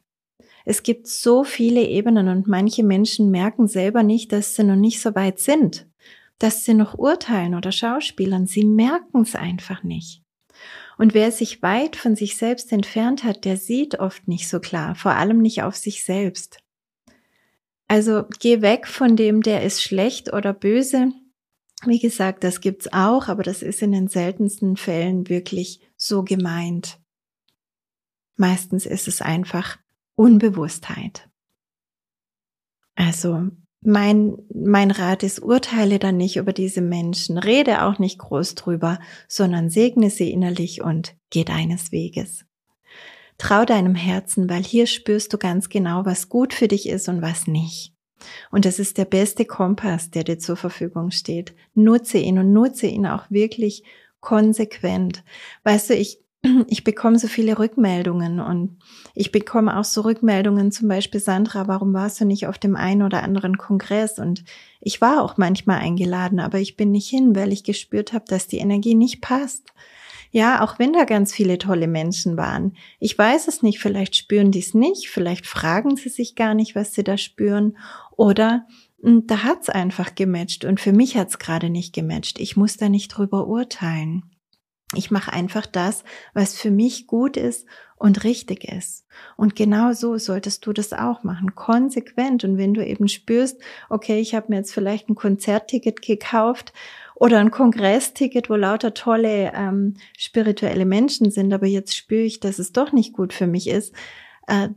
[0.65, 5.01] Es gibt so viele Ebenen und manche Menschen merken selber nicht, dass sie noch nicht
[5.01, 5.87] so weit sind,
[6.39, 8.47] dass sie noch urteilen oder schauspielern.
[8.47, 10.23] Sie merken es einfach nicht.
[10.97, 14.95] Und wer sich weit von sich selbst entfernt hat, der sieht oft nicht so klar,
[14.95, 16.61] vor allem nicht auf sich selbst.
[17.87, 21.12] Also geh weg von dem, der ist schlecht oder böse.
[21.85, 26.99] Wie gesagt, das gibt's auch, aber das ist in den seltensten Fällen wirklich so gemeint.
[28.37, 29.79] Meistens ist es einfach
[30.17, 31.29] Unbewusstheit.
[32.95, 33.49] Also
[33.81, 38.99] mein, mein Rat ist, urteile dann nicht über diese Menschen, rede auch nicht groß drüber,
[39.29, 42.47] sondern segne sie innerlich und geh deines Weges.
[43.37, 47.21] Trau deinem Herzen, weil hier spürst du ganz genau, was gut für dich ist und
[47.21, 47.93] was nicht.
[48.51, 51.55] Und das ist der beste Kompass, der dir zur Verfügung steht.
[51.75, 53.83] Nutze ihn und nutze ihn auch wirklich
[54.21, 55.25] konsequent.
[55.65, 56.24] Weißt du, ich
[56.69, 58.77] ich bekomme so viele Rückmeldungen und
[59.15, 63.03] ich bekomme auch so Rückmeldungen, zum Beispiel Sandra, warum warst du nicht auf dem einen
[63.03, 64.19] oder anderen Kongress?
[64.19, 64.45] Und
[64.81, 68.47] ich war auch manchmal eingeladen, aber ich bin nicht hin, weil ich gespürt habe, dass
[68.47, 69.73] die Energie nicht passt.
[70.31, 72.77] Ja, auch wenn da ganz viele tolle Menschen waren.
[72.99, 76.75] Ich weiß es nicht, vielleicht spüren die es nicht, vielleicht fragen sie sich gar nicht,
[76.75, 77.77] was sie da spüren.
[78.17, 78.67] Oder
[79.01, 82.41] hm, da hat's einfach gematcht und für mich hat's gerade nicht gematcht.
[82.41, 84.34] Ich muss da nicht drüber urteilen.
[84.97, 87.67] Ich mache einfach das, was für mich gut ist
[87.97, 89.07] und richtig ist.
[89.37, 92.45] Und genau so solltest du das auch machen, konsequent.
[92.45, 96.73] Und wenn du eben spürst, okay, ich habe mir jetzt vielleicht ein Konzertticket gekauft
[97.15, 102.59] oder ein Kongressticket, wo lauter tolle ähm, spirituelle Menschen sind, aber jetzt spüre ich, dass
[102.59, 103.95] es doch nicht gut für mich ist,
[104.49, 104.69] äh,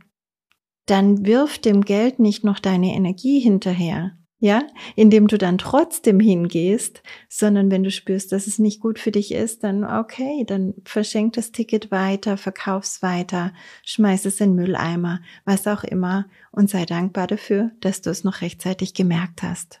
[0.86, 4.62] dann wirf dem Geld nicht noch deine Energie hinterher, ja,
[4.94, 9.32] indem du dann trotzdem hingehst, sondern wenn du spürst, dass es nicht gut für dich
[9.32, 13.52] ist, dann okay, dann verschenk das Ticket weiter, verkauf's weiter,
[13.84, 18.40] schmeiß es in Mülleimer, was auch immer und sei dankbar dafür, dass du es noch
[18.40, 19.80] rechtzeitig gemerkt hast.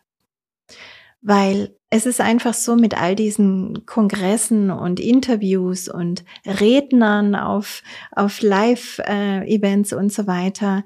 [1.20, 7.82] Weil es ist einfach so mit all diesen Kongressen und Interviews und Rednern auf,
[8.12, 10.84] auf Live-Events und so weiter,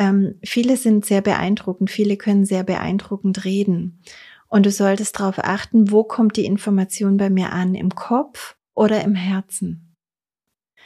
[0.00, 4.00] ähm, viele sind sehr beeindruckend, viele können sehr beeindruckend reden.
[4.48, 9.04] Und du solltest darauf achten, wo kommt die Information bei mir an, im Kopf oder
[9.04, 9.94] im Herzen.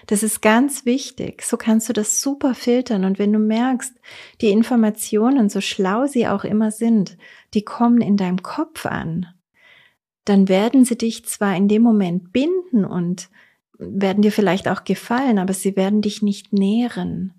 [0.07, 1.43] Das ist ganz wichtig.
[1.43, 3.05] So kannst du das super filtern.
[3.05, 3.95] Und wenn du merkst,
[4.41, 7.17] die Informationen, so schlau sie auch immer sind,
[7.55, 9.29] die kommen in deinem Kopf an,
[10.25, 13.31] dann werden sie dich zwar in dem Moment binden und
[13.79, 17.33] werden dir vielleicht auch gefallen, aber sie werden dich nicht nähren.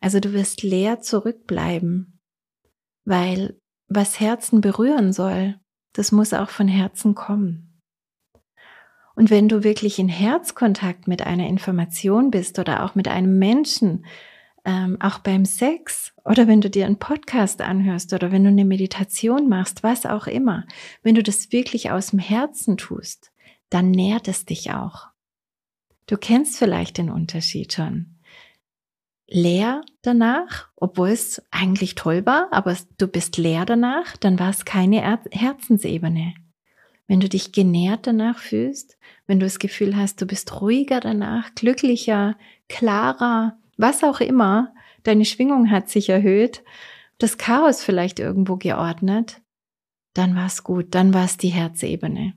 [0.00, 2.20] Also du wirst leer zurückbleiben,
[3.04, 5.58] weil was Herzen berühren soll,
[5.92, 7.80] das muss auch von Herzen kommen.
[9.14, 14.04] Und wenn du wirklich in Herzkontakt mit einer Information bist oder auch mit einem Menschen,
[14.66, 18.64] ähm, auch beim Sex oder wenn du dir einen Podcast anhörst oder wenn du eine
[18.64, 20.66] Meditation machst, was auch immer,
[21.02, 23.32] wenn du das wirklich aus dem Herzen tust,
[23.70, 25.06] dann nährt es dich auch.
[26.06, 28.15] Du kennst vielleicht den Unterschied schon
[29.28, 34.64] leer danach, obwohl es eigentlich toll war, aber du bist leer danach, dann war es
[34.64, 35.00] keine
[35.30, 36.34] Herzensebene.
[37.08, 41.54] Wenn du dich genährt danach fühlst, wenn du das Gefühl hast, du bist ruhiger danach,
[41.54, 42.36] glücklicher,
[42.68, 46.64] klarer, was auch immer, deine Schwingung hat sich erhöht,
[47.18, 49.40] das Chaos vielleicht irgendwo geordnet,
[50.14, 52.34] dann war es gut, dann war es die Herzebene.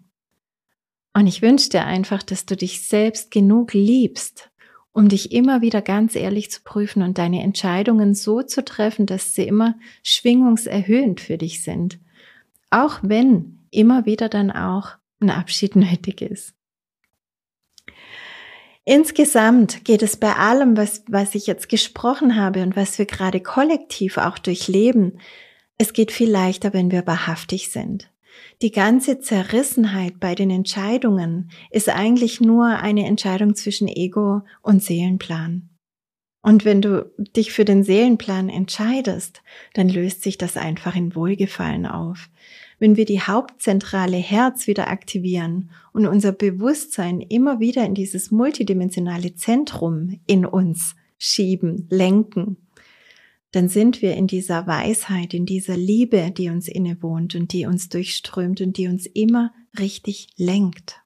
[1.14, 4.49] Und ich wünsche dir einfach, dass du dich selbst genug liebst,
[4.94, 9.34] um dich immer wieder ganz ehrlich zu prüfen und deine Entscheidungen so zu treffen, dass
[9.34, 12.00] sie immer schwingungserhöhend für dich sind.
[12.70, 16.54] Auch wenn immer wieder dann auch ein Abschied nötig ist.
[18.86, 23.40] Insgesamt geht es bei allem, was, was ich jetzt gesprochen habe und was wir gerade
[23.40, 25.20] kollektiv auch durchleben,
[25.78, 28.10] es geht viel leichter, wenn wir wahrhaftig sind.
[28.62, 35.70] Die ganze Zerrissenheit bei den Entscheidungen ist eigentlich nur eine Entscheidung zwischen Ego und Seelenplan.
[36.42, 39.42] Und wenn du dich für den Seelenplan entscheidest,
[39.74, 42.30] dann löst sich das einfach in Wohlgefallen auf.
[42.80, 49.36] Wenn wir die Hauptzentrale Herz wieder aktivieren und unser Bewusstsein immer wieder in dieses multidimensionale
[49.36, 52.56] Zentrum in uns schieben, lenken,
[53.52, 57.90] dann sind wir in dieser Weisheit, in dieser Liebe, die uns innewohnt und die uns
[57.90, 61.02] durchströmt und die uns immer richtig lenkt.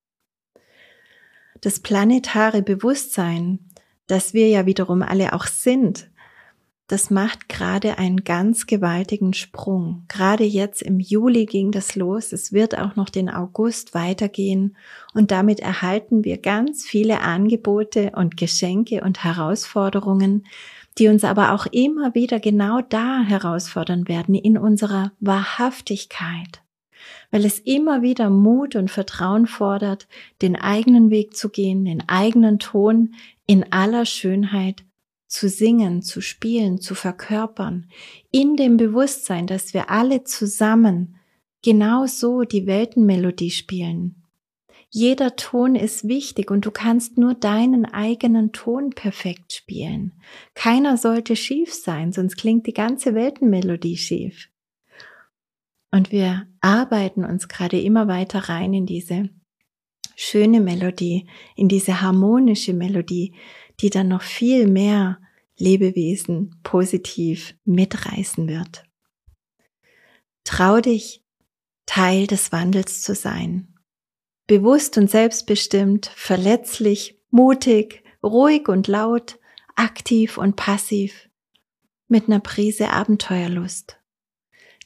[1.62, 3.60] Das planetare Bewusstsein,
[4.08, 6.10] das wir ja wiederum alle auch sind,
[6.88, 10.04] das macht gerade einen ganz gewaltigen Sprung.
[10.10, 12.34] Gerade jetzt im Juli ging das los.
[12.34, 14.76] Es wird auch noch den August weitergehen.
[15.14, 20.46] Und damit erhalten wir ganz viele Angebote und Geschenke und Herausforderungen,
[20.98, 26.62] die uns aber auch immer wieder genau da herausfordern werden, in unserer Wahrhaftigkeit,
[27.32, 30.08] weil es immer wieder Mut und Vertrauen fordert,
[30.42, 33.16] den eigenen Weg zu gehen, den eigenen Ton
[33.48, 34.84] in aller Schönheit
[35.28, 37.90] zu singen, zu spielen, zu verkörpern,
[38.32, 41.16] in dem Bewusstsein, dass wir alle zusammen
[41.64, 44.23] genau so die Weltenmelodie spielen,
[44.96, 50.14] jeder Ton ist wichtig und du kannst nur deinen eigenen Ton perfekt spielen.
[50.54, 54.50] Keiner sollte schief sein, sonst klingt die ganze Weltenmelodie schief.
[55.90, 59.32] Und wir arbeiten uns gerade immer weiter rein in diese
[60.16, 63.34] schöne Melodie, in diese harmonische Melodie,
[63.80, 65.18] die dann noch viel mehr
[65.58, 68.84] Lebewesen positiv mitreißen wird.
[70.44, 71.24] Trau dich,
[71.88, 73.73] Teil des Wandels zu sein
[74.48, 79.40] bewusst und selbstbestimmt, verletzlich, mutig, ruhig und laut,
[79.76, 81.30] aktiv und passiv,
[82.08, 84.00] mit einer Prise Abenteuerlust.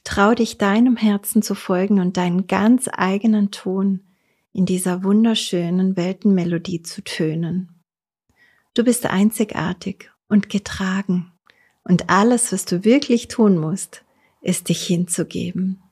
[0.04, 4.00] Trau dich deinem Herzen zu folgen und deinen ganz eigenen Ton
[4.52, 7.82] in dieser wunderschönen Weltenmelodie zu tönen.
[8.74, 11.32] Du bist einzigartig und getragen
[11.84, 14.04] und alles, was du wirklich tun musst,
[14.40, 15.82] ist dich hinzugeben.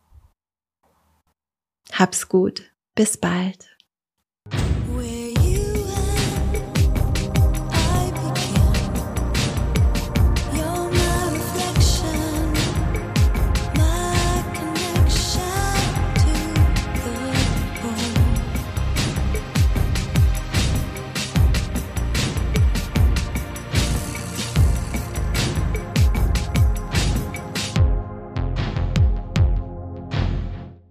[1.92, 2.70] Hab's gut.
[2.96, 3.75] Bis bald.